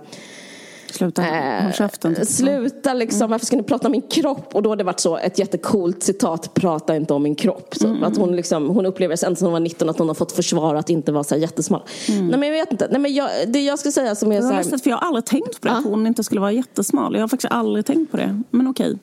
[0.95, 2.15] Sluta äh, käften.
[2.15, 2.29] Typ.
[2.29, 3.31] Sluta liksom, mm.
[3.31, 4.55] varför ska ni prata om min kropp?
[4.55, 7.75] Och då har det varit så ett jättecoolt citat, prata inte om min kropp.
[7.77, 8.05] Så, mm.
[8.05, 10.91] att hon, liksom, hon upplever sen hon var 19 att hon har fått försvara att
[10.91, 11.83] inte vara så jättesmal.
[12.09, 12.27] Mm.
[12.27, 14.53] Nej men jag vet inte, Nej, men jag, det jag ska säga som är så
[14.53, 14.79] här...
[14.79, 17.15] för jag har aldrig tänkt på det, att hon inte skulle vara jättesmal.
[17.15, 18.41] Jag har faktiskt aldrig tänkt på det.
[18.51, 18.99] Men okej.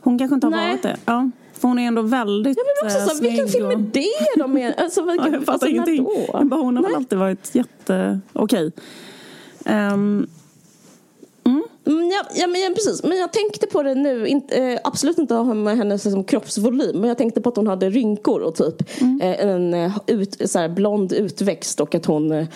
[0.00, 0.70] Hon kanske inte har Nej.
[0.70, 0.96] varit det.
[1.04, 1.30] Ja.
[1.52, 4.56] För hon är ändå väldigt ja, men också så, äh, Vilken film är det de
[4.56, 4.74] är?
[4.78, 6.06] Alltså, vilken, ja, jag fattar alltså, ingenting.
[6.48, 8.20] Bara hon har väl alltid varit jätte...
[8.32, 8.72] Okej.
[9.66, 10.26] Um,
[11.86, 13.02] Mm, ja, ja, men, ja, precis.
[13.02, 17.08] Men jag tänkte på det nu, inte, eh, absolut inte med hennes liksom, kroppsvolym, men
[17.08, 19.20] jag tänkte på att hon hade rynkor och typ mm.
[19.20, 22.46] eh, en eh, ut, så blond utväxt och att hon eh,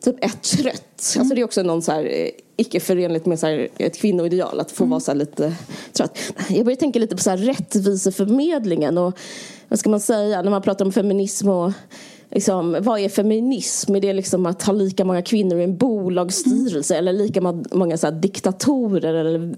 [0.00, 1.14] typ är trött.
[1.14, 1.20] Mm.
[1.20, 4.60] Alltså det är också någon så här, eh, icke förenligt med så här, ett kvinnoideal
[4.60, 4.90] att få mm.
[4.90, 5.54] vara så lite
[5.92, 6.18] trött.
[6.48, 9.18] Jag börjar tänka lite på så här rättviseförmedlingen och
[9.68, 11.72] vad ska man säga när man pratar om feminism och
[12.30, 13.94] liksom, vad är feminism?
[13.94, 17.08] Är det liksom att ha lika många kvinnor i en bolagsstyrelse mm.
[17.08, 17.40] eller lika
[17.72, 19.14] många så här, diktatorer?
[19.14, 19.54] Eller,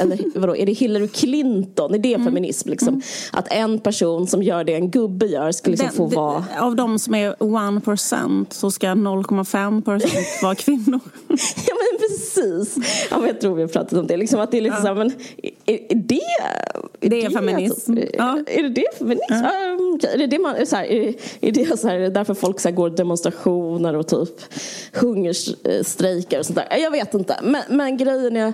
[0.00, 1.94] eller vadå, är det Hillary Clinton?
[1.94, 2.26] Är det mm.
[2.26, 2.70] feminism?
[2.70, 2.88] Liksom?
[2.88, 3.02] Mm.
[3.32, 6.44] Att en person som gör det en gubbe gör ska liksom Den, få vara...
[6.60, 11.00] Av de som är 1% så ska 0,5% vara kvinnor.
[11.66, 12.76] ja men precis.
[13.10, 14.16] Ja, men jag tror vi har pratat om det.
[14.16, 14.82] Liksom att det är lite ja.
[14.82, 15.12] så här, men
[15.66, 16.20] är, är det...
[17.00, 17.98] Är det är feminism.
[17.98, 18.38] Är, ja.
[18.46, 19.28] är det det feminism?
[19.30, 19.74] Ja.
[19.78, 20.66] Um, är det det man...
[20.66, 24.40] Så här, är, är det så här, därför folk så går demonstrationer och typ
[24.92, 26.78] hungerstrejkar och sånt där.
[26.78, 27.38] Jag vet inte.
[27.42, 28.46] Men, men grejen är,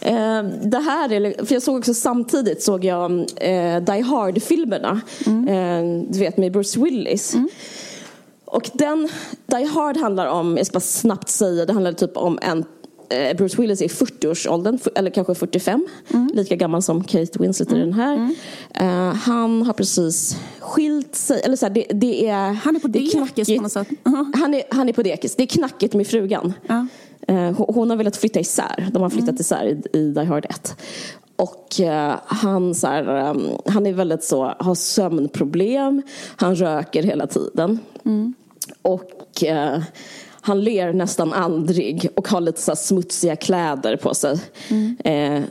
[0.00, 5.00] eh, det här är, för jag såg också samtidigt såg jag eh, Die Hard-filmerna.
[5.26, 5.48] Mm.
[5.48, 7.34] Eh, du vet med Bruce Willis.
[7.34, 7.48] Mm.
[8.44, 9.08] Och den,
[9.46, 12.64] Die Hard handlar om, jag ska bara snabbt säga, det handlar typ om en
[13.36, 15.86] Bruce Willis är i 40-årsåldern, eller kanske 45.
[16.10, 16.30] Mm.
[16.34, 18.14] Lika gammal som Kate Winslet i den här.
[18.14, 18.34] Mm.
[18.80, 21.40] Uh, han har precis skilt sig.
[21.44, 23.88] Eller så här, det, det, är, han är på dekis på något sätt.
[24.04, 24.36] Uh-huh.
[24.36, 25.36] Han, är, han är på dekis.
[25.36, 26.52] Det är knackigt med frugan.
[26.70, 26.84] Uh.
[27.30, 28.88] Uh, hon har velat flytta isär.
[28.92, 29.40] De har flyttat mm.
[29.40, 30.76] isär i, i Die Hard 1.
[31.36, 36.02] Och uh, han, så här, um, han är väldigt så, har sömnproblem.
[36.36, 37.78] Han röker hela tiden.
[38.04, 38.34] Mm.
[38.82, 39.82] Och uh,
[40.40, 44.40] han ler nästan aldrig och har lite så smutsiga kläder på sig.
[44.68, 44.96] Mm.
[45.04, 45.42] Eh,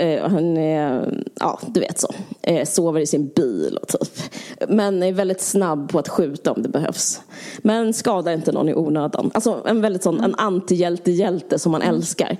[0.00, 2.08] eh, han är, ja du vet så,
[2.42, 4.22] eh, sover i sin bil och typ.
[4.68, 7.20] Men är väldigt snabb på att skjuta om det behövs.
[7.58, 9.30] Men skadar inte någon i onödan.
[9.34, 11.94] Alltså en väldigt sån, en antihjälte-hjälte som man mm.
[11.94, 12.36] älskar.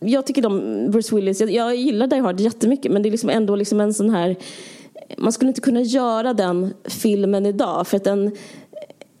[0.00, 3.30] Jag tycker de, Bruce Willis, jag, jag gillar Die Hard jättemycket men det är liksom
[3.30, 4.36] ändå liksom en sån här
[5.18, 8.36] man skulle inte kunna göra den filmen idag för att den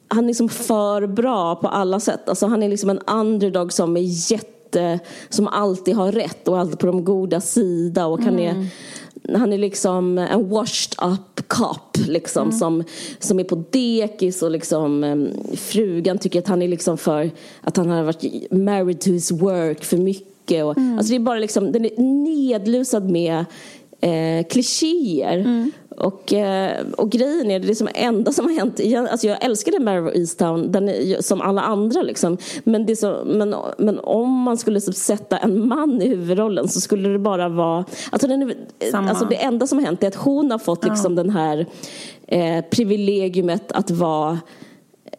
[0.08, 2.28] han är liksom för bra på alla sätt.
[2.28, 4.98] Alltså han är liksom en underdog som är jätte,
[5.28, 8.06] som alltid har rätt och alltid på de goda sida.
[8.06, 9.40] Och han är, mm.
[9.40, 12.58] han är liksom en washed up cop liksom, mm.
[12.58, 12.84] som,
[13.18, 17.30] som är på dekis och liksom, frugan tycker att han är liksom för
[17.60, 20.64] att han har varit married to his work för mycket.
[20.64, 20.98] Och, mm.
[20.98, 23.44] Alltså det är bara liksom, den är nedlusad med
[24.00, 25.38] eh, klichéer.
[25.38, 25.72] Mm.
[25.96, 28.80] Och, eh, och grejen är, det som enda som har hänt,
[29.10, 32.38] alltså jag älskade Mare of Easttown den är, som alla andra liksom.
[32.64, 36.80] Men, det så, men, men om man skulle typ sätta en man i huvudrollen så
[36.80, 38.56] skulle det bara vara, alltså, den är,
[38.94, 41.22] alltså det enda som har hänt är att hon har fått liksom ja.
[41.22, 41.66] den här
[42.26, 44.38] eh, privilegiumet att vara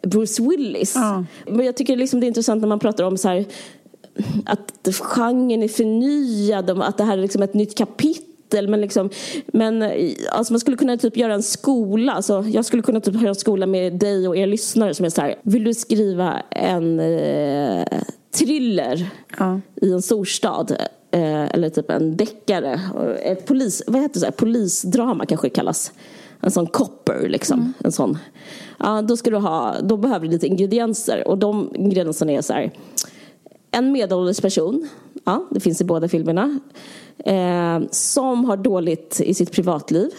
[0.02, 0.92] Bruce Willis.
[0.96, 1.24] Ja.
[1.46, 3.44] Men jag tycker liksom det är intressant när man pratar om så här
[4.46, 9.10] att genren är förnyad, att det här är liksom ett nytt kapitel titel men, liksom,
[9.46, 9.92] men
[10.30, 12.12] alltså man skulle kunna typ göra en skola.
[12.12, 15.10] Alltså, jag skulle kunna typ göra en skola med dig och er lyssnare som är
[15.10, 17.84] så här, vill du skriva en eh,
[18.34, 19.60] thriller ja.
[19.82, 20.76] i en storstad?
[21.12, 22.80] Eh, eller typ en deckare.
[23.22, 24.32] Ett polis, vad heter det?
[24.32, 25.92] Polisdrama kanske det kallas.
[26.40, 27.72] en sån copper liksom.
[27.78, 28.18] En sån.
[28.78, 32.52] Ja, då, ska du ha, då behöver du lite ingredienser och de ingredienserna är så
[32.52, 32.72] här.
[33.70, 34.88] En medelålders person,
[35.24, 36.60] ja, det finns i båda filmerna.
[37.24, 40.10] Eh, som har dåligt i sitt privatliv.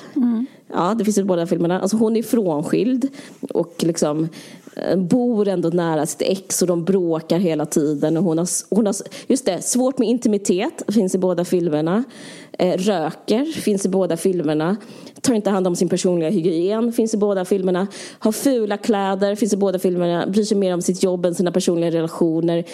[0.73, 1.81] Ja, det finns i båda filmerna.
[1.81, 3.07] Alltså hon är frånskild
[3.49, 4.27] och liksom
[4.75, 8.17] eh, bor ändå nära sitt ex och de bråkar hela tiden.
[8.17, 8.95] Och hon har, hon har
[9.27, 12.03] just det, svårt med intimitet, finns i båda filmerna.
[12.51, 14.77] Eh, röker, finns i båda filmerna.
[15.21, 17.87] Tar inte hand om sin personliga hygien, finns i båda filmerna.
[18.19, 20.27] Har fula kläder, finns i båda filmerna.
[20.27, 22.65] Bryr sig mer om sitt jobb än sina personliga relationer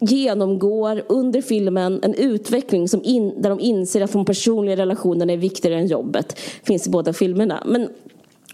[0.00, 5.36] genomgår under filmen en utveckling som in, där de inser att de personliga relationerna är
[5.36, 6.38] viktigare än jobbet.
[6.62, 7.62] Finns i båda filmerna.
[7.66, 7.88] Men,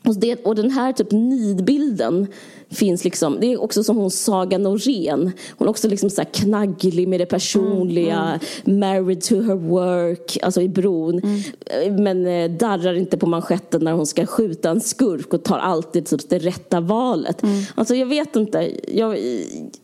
[0.05, 2.27] och, det, och den här typ nidbilden
[2.73, 5.33] finns liksom, det är också som hon Saga Norén.
[5.59, 10.61] Hon är också liksom så knagglig med det personliga, mm, married to her work, alltså
[10.61, 11.21] i bron.
[11.21, 12.03] Mm.
[12.03, 16.07] Men eh, darrar inte på manschetten när hon ska skjuta en skurk och tar alltid
[16.07, 17.43] typ det rätta valet.
[17.43, 17.63] Mm.
[17.75, 19.19] Alltså jag vet inte, jag,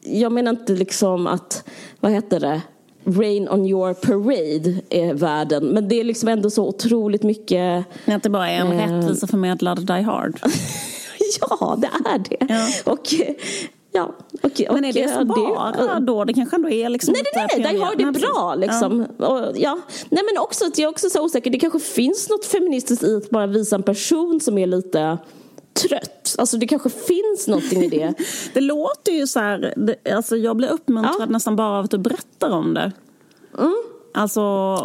[0.03, 1.65] jag menar inte liksom att,
[2.01, 2.61] vad heter det?
[3.05, 5.67] Rain on your parade är världen.
[5.67, 7.85] Men det är liksom ändå så otroligt mycket...
[8.05, 10.41] Att det bara är en eh, rättviseförmedlad Die Hard.
[11.41, 12.47] ja, det är det.
[12.49, 12.93] Ja.
[12.93, 13.15] Och,
[13.93, 16.25] ja, och, Men är det bara det, då?
[16.25, 17.83] Det kanske ändå är liksom Nej, nej, nej, nej.
[17.83, 19.07] har det bra liksom.
[19.19, 19.27] Ja.
[19.27, 19.81] Och, ja.
[20.09, 21.51] Nej, men också att jag är också så osäker.
[21.51, 25.19] Det kanske finns något feministiskt i att bara visa en person som är lite
[25.73, 26.35] trött.
[26.39, 28.15] Alltså det kanske finns någonting i det.
[28.55, 31.27] det låter ju så här, det, alltså jag blir uppmuntrad ja.
[31.27, 32.93] nästan bara av att du berättar om det.
[33.59, 33.77] Mm.
[34.15, 34.41] Alltså...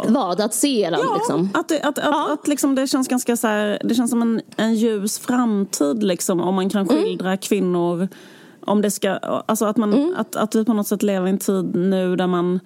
[0.07, 0.41] Vad?
[0.41, 0.99] Att se den?
[1.03, 1.49] Ja, liksom.
[1.53, 2.33] att, att, att, ja.
[2.33, 6.41] att, liksom det känns ganska så här, det känns som en, en ljus framtid liksom,
[6.41, 7.03] om man kan mm.
[7.03, 7.37] skildra mm.
[7.37, 8.07] kvinnor.
[8.65, 10.15] Om det ska, alltså att, man, mm.
[10.17, 12.59] att, att vi på något sätt lever i en tid nu där man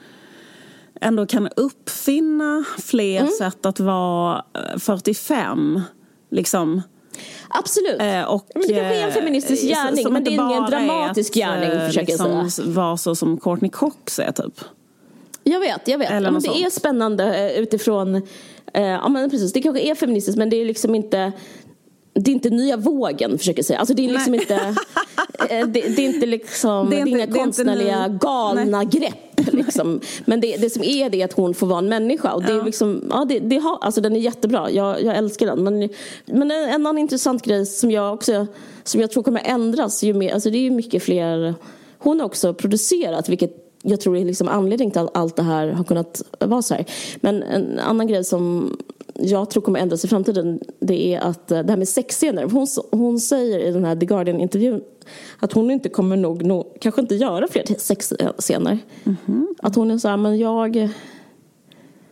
[1.02, 3.32] ändå kan uppfinna fler mm.
[3.40, 4.44] sätt att vara
[4.80, 5.76] 45.
[5.76, 5.82] Eh,
[6.32, 6.82] liksom.
[7.50, 8.02] Absolut.
[8.02, 11.36] Eh, och, men det kanske är en feministisk gärning, men det är ingen dramatisk att,
[11.36, 12.70] gärning, försöker liksom, jag säga.
[12.70, 14.60] vara så som Courtney Cox är, typ.
[15.48, 16.12] Jag vet, jag vet.
[16.12, 16.66] Eller men det sånt.
[16.66, 18.16] är spännande eh, utifrån,
[18.74, 21.32] eh, ja men precis, det kanske är feministiskt men det är liksom inte
[22.20, 23.80] det är inte nya vågen, försöker jag säga.
[23.80, 24.56] Alltså det är liksom inte,
[25.50, 28.08] eh, det, det, är inte liksom, det är, inte, det är inga det är konstnärliga
[28.08, 28.86] galna Nej.
[28.86, 29.54] grepp.
[29.54, 30.02] Liksom.
[30.26, 32.34] Men det, det som är det är att hon får vara en människa.
[32.34, 32.60] Och det ja.
[32.60, 35.64] är liksom, ja, det, det har, alltså den är jättebra, jag, jag älskar den.
[35.64, 35.90] Men,
[36.26, 38.48] men en annan intressant grej som jag också,
[38.84, 41.56] som jag tror kommer ändras, ju mer, alltså det är ju mycket fler,
[41.98, 45.44] hon har också producerat, vilket jag tror det är liksom anledningen till att allt det
[45.44, 46.86] här har kunnat vara så här.
[47.16, 48.78] Men en annan grej som
[49.14, 52.44] jag tror kommer ändras i framtiden det är att eh, det här med sexscener.
[52.44, 54.82] Hon, hon säger i den här The Guardian-intervjun
[55.40, 58.80] att hon inte kommer nog, nog kanske inte göra fler sexscener.
[59.04, 59.46] Mm -hmm.
[59.60, 60.90] Att hon är så här, men jag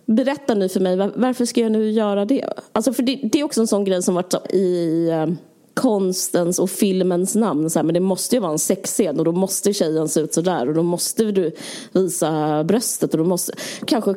[0.06, 2.46] Berätta nu för mig, varför ska jag nu göra det?
[2.72, 5.28] Alltså för det, det är också en sån grej som varit i eh,
[5.76, 7.70] konstens och filmens namn.
[7.70, 10.34] Så här, men det måste ju vara en sexscen och då måste tjejen se ut
[10.34, 11.52] så där och då måste du
[11.92, 13.54] visa bröstet och då måste...
[13.86, 14.14] Kanske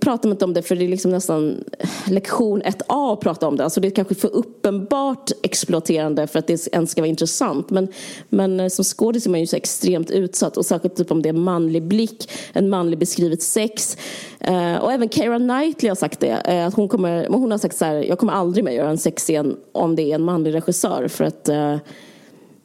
[0.00, 1.64] pratar man inte om det för det är liksom nästan
[2.06, 3.64] lektion 1A att prata om det.
[3.64, 7.70] Alltså det är kanske för uppenbart exploaterande för att det ens ska vara intressant.
[7.70, 7.88] Men,
[8.28, 11.28] men eh, som skådis är man ju så extremt utsatt och särskilt typ om det
[11.28, 13.96] är manlig blick, en manlig beskrivet sex.
[14.40, 16.42] Eh, och även Keira Knightley har sagt det.
[16.44, 18.98] Eh, att hon, kommer, hon har sagt så här, jag kommer aldrig mer göra en
[18.98, 21.76] sexscen om det är en manlig regissör för att uh,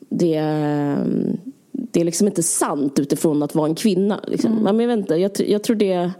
[0.09, 0.41] det,
[1.71, 4.19] det är liksom inte sant utifrån att vara en kvinna.
[4.27, 4.51] Liksom.
[4.51, 4.63] Mm.
[4.63, 6.11] Men jag vet inte, jag, jag tror det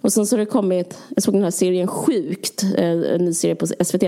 [0.00, 3.54] och sen så har det kommit, jag såg den här serien Sjukt, en ny serie
[3.54, 4.00] på SVT.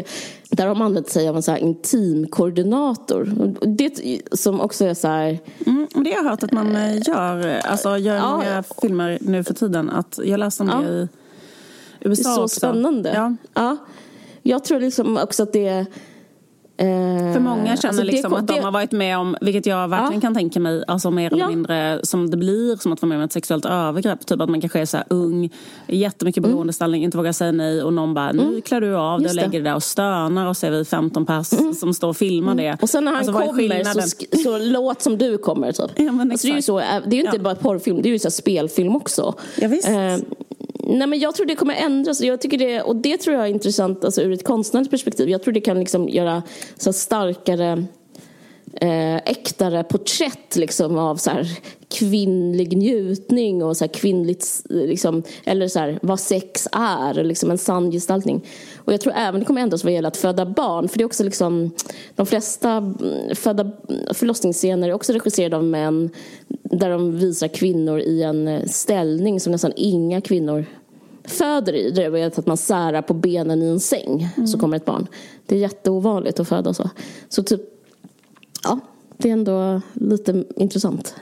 [0.50, 3.28] Där har man använt sig av en så här intimkoordinator.
[3.66, 4.00] Det
[4.32, 5.38] som också är så här...
[5.66, 6.76] Mm, det har jag hört att man
[7.07, 9.90] gör, alltså gör ja, många filmer nu för tiden.
[9.90, 11.09] Att jag läste om det i
[12.00, 12.57] USA Det är så också.
[12.57, 13.12] spännande.
[13.14, 13.36] Ja.
[13.55, 13.76] ja.
[14.42, 15.86] Jag tror liksom också att det
[17.33, 20.14] för många känner alltså liksom det, att de har varit med om, vilket jag verkligen
[20.14, 20.20] ja.
[20.20, 21.49] kan tänka mig, alltså mer eller ja.
[21.49, 24.26] mindre som det blir som att vara med om ett sexuellt övergrepp.
[24.26, 25.51] Typ att man kanske är så här ung,
[25.87, 26.51] jättemycket mm.
[26.51, 27.05] beroendeställning, mm.
[27.05, 28.47] inte vågar säga nej och någon bara, mm.
[28.47, 30.85] nu klär du av dig och lägger dig där och stönar och så är vi
[30.85, 31.74] 15 pers mm.
[31.74, 32.64] som står och filmar mm.
[32.64, 32.78] det.
[32.83, 35.91] Och sen när han alltså, kommer så, så låt som du kommer typ.
[35.97, 38.18] Ja, alltså, det är ju så, det är ju inte bara porrfilm, det är ju
[38.18, 39.35] så spelfilm också.
[39.61, 39.89] Ja, visst.
[39.89, 40.16] Eh,
[40.99, 42.20] Nej, men jag tror det kommer ändras.
[42.20, 45.28] Jag tycker det, och det tror jag är intressant alltså, ur ett konstnärligt perspektiv.
[45.28, 46.43] Jag tror det kan liksom göra
[46.76, 47.84] så starkare
[48.72, 51.47] eh, äktare porträtt liksom, av så här,
[51.88, 57.59] kvinnlig njutning och så här, kvinnligt, liksom, eller så här, vad sex är, liksom en
[57.59, 58.47] sann gestaltning.
[58.76, 60.88] Och jag tror även det kommer ändras vad gäller att föda barn.
[60.88, 61.70] För det är också liksom,
[62.14, 63.72] de flesta mm, föda,
[64.14, 66.11] förlossningsscener är också regisserade av män
[66.49, 70.64] där de visar kvinnor i en eh, ställning som nästan inga kvinnor
[71.24, 71.90] föder i.
[71.90, 75.06] Det är att man särar på benen i en säng så kommer ett barn.
[75.46, 76.90] Det är jätteovanligt att föda så.
[77.28, 77.60] Så typ,
[78.64, 78.78] ja,
[79.16, 81.14] det är ändå lite intressant.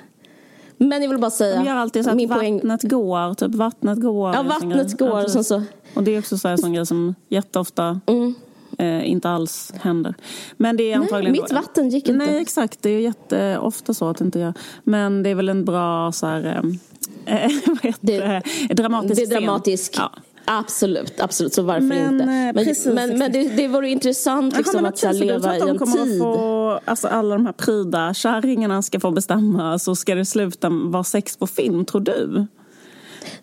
[0.76, 4.00] Men jag vill bara säga, De gör alltid så att poäng, vattnet går, typ vattnet
[4.00, 4.34] går.
[4.34, 5.62] Ja, vattnet går, Ja, och så-
[5.94, 8.34] Och det är också så här, sån grej som jätteofta Mm.
[8.78, 10.14] eh, inte alls händer.
[10.56, 11.32] Men det är antagligen...
[11.32, 12.26] mitt vatten gick inte.
[12.26, 12.82] Nej, exakt.
[12.82, 14.54] Det är jätteofta så att det inte gör.
[14.84, 16.44] Men det är väl en bra så här...
[16.46, 16.62] Eh,
[18.00, 18.74] Det- det?
[18.74, 19.94] Dramatisk det är dramatisk.
[19.98, 20.12] Ja.
[20.44, 21.54] Absolut, absolut.
[21.54, 22.24] Så varför Men, inte?
[22.24, 25.60] eh, Men, precis, men, men det, det vore intressant liksom, att tror leva att i
[25.68, 26.18] en tid.
[26.20, 31.04] Få, alltså alla de här pryda kärringarna ska få bestämma så ska det sluta vara
[31.04, 32.46] sex på film, tror du?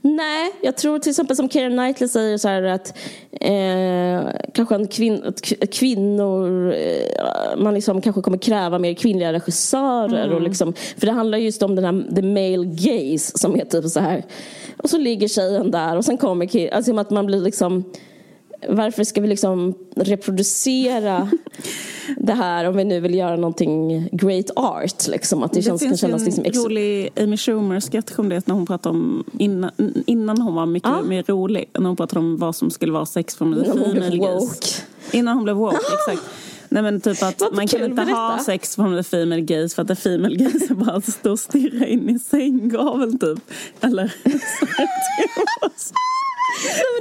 [0.01, 2.97] Nej, jag tror till exempel som Keira Knightley säger så här att
[3.31, 5.33] eh, kanske en kvin,
[5.71, 10.23] kvinnor, eh, man liksom kanske kommer kräva mer kvinnliga regissörer.
[10.23, 10.35] Mm.
[10.35, 13.85] Och liksom, för det handlar just om den här the male gaze som är typ
[13.85, 14.25] så här.
[14.77, 16.73] Och så ligger tjejen där och sen kommer killen.
[16.73, 17.83] Alltså att man blir liksom
[18.69, 21.29] varför ska vi liksom reproducera
[22.17, 25.07] det här om vi nu vill göra någonting great art?
[25.07, 28.29] Liksom, att det, känns, kan finns ju kännas en liksom ex- rolig Amy Schumer-sketch om
[28.29, 29.71] det när hon pratade om innan,
[30.05, 31.01] innan hon var mycket Ah.
[31.01, 31.69] mer rolig.
[31.79, 34.67] När hon pratade om vad som skulle vara sex från the female woke.
[35.11, 36.29] Innan hon blev woke, exakt.
[36.69, 39.87] Nej men typ att man kan inte ha sex från the female gaze för att
[39.87, 43.39] the female gaze är bara att stå och stirra in i sänggaveln typ.
[43.81, 44.13] Eller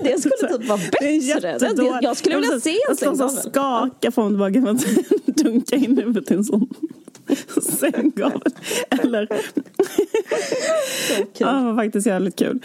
[0.03, 0.91] det skulle typ vara Det
[1.33, 1.59] bättre.
[1.75, 3.29] Det- Jag skulle vilja se en Jag sänggavel.
[3.37, 6.69] skaka fram och tillbaka för att dunka in huvudet i en sån
[7.79, 8.41] sänggavel.
[8.91, 9.29] Eller...
[11.39, 12.61] Ja, det var faktiskt jävligt kul.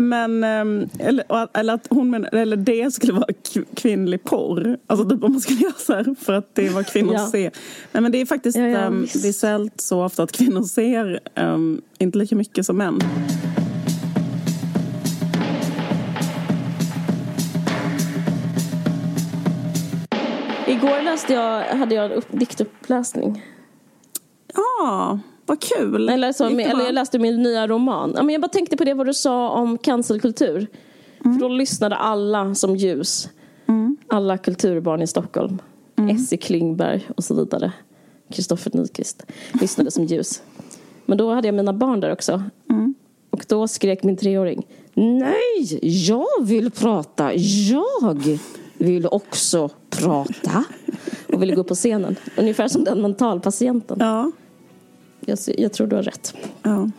[0.00, 1.24] Men, ehm, eller,
[1.58, 3.26] eller att hon men, eller det skulle vara
[3.74, 4.78] kvinnlig porr.
[4.86, 7.28] Alltså typ om man skulle göra så här för att det vad kvinnor Ja.
[7.30, 7.50] ser.
[7.92, 9.24] Nej men det är faktiskt Ja, ja, ehm, visst.
[9.24, 13.00] visuellt så ofta att kvinnor ser ehm, inte lika mycket som män.
[20.82, 23.44] Igår läste jag, hade jag upp, diktuppläsning.
[24.54, 26.08] Ja, vad kul.
[26.08, 28.12] Eller, så, det eller jag läste min nya roman.
[28.16, 30.66] Ja, men jag bara tänkte på det vad du sa om cancelkultur.
[31.24, 31.38] Mm.
[31.38, 33.28] För då lyssnade alla som ljus.
[34.08, 35.62] Alla kulturbarn i Stockholm.
[35.96, 36.16] Mm.
[36.16, 37.72] Essie Klingberg och så vidare.
[38.32, 39.26] Kristoffer Nyqvist
[39.60, 40.42] lyssnade som ljus.
[41.06, 42.42] Men då hade jag mina barn där också.
[42.70, 42.94] Mm.
[43.30, 44.66] Och då skrek min treåring.
[44.94, 47.34] Nej, jag vill prata.
[47.34, 48.38] Jag
[48.78, 50.64] vill också prata.
[51.32, 52.16] Och ville gå upp på scenen.
[52.36, 53.96] Ungefär som den mentalpatienten.
[54.00, 54.30] Ja.
[55.20, 56.34] Jag, jag tror du har rätt.
[56.62, 56.90] Ja.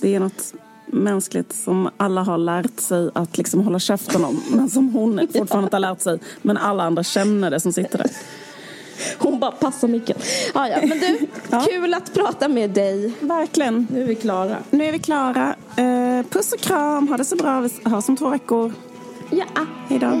[0.00, 0.54] Det är något
[0.86, 4.40] mänskligt som alla har lärt sig att liksom hålla käften om.
[4.50, 6.18] Men som hon fortfarande inte har lärt sig.
[6.42, 8.10] Men alla andra känner det som sitter där.
[9.18, 10.16] Hon bara passar micken.
[10.54, 10.78] Ah, ja.
[10.80, 11.18] Men du,
[11.50, 11.64] Ja.
[11.68, 13.12] kul att prata med dig.
[13.20, 13.86] Verkligen.
[13.90, 14.56] Nu är vi klara.
[14.70, 15.54] Nu är vi klara.
[15.76, 17.08] Eh, puss och kram.
[17.08, 17.60] Ha det så bra.
[17.60, 18.72] Vi hörs om två veckor.
[19.30, 19.44] Ja.
[19.88, 20.20] Hej då.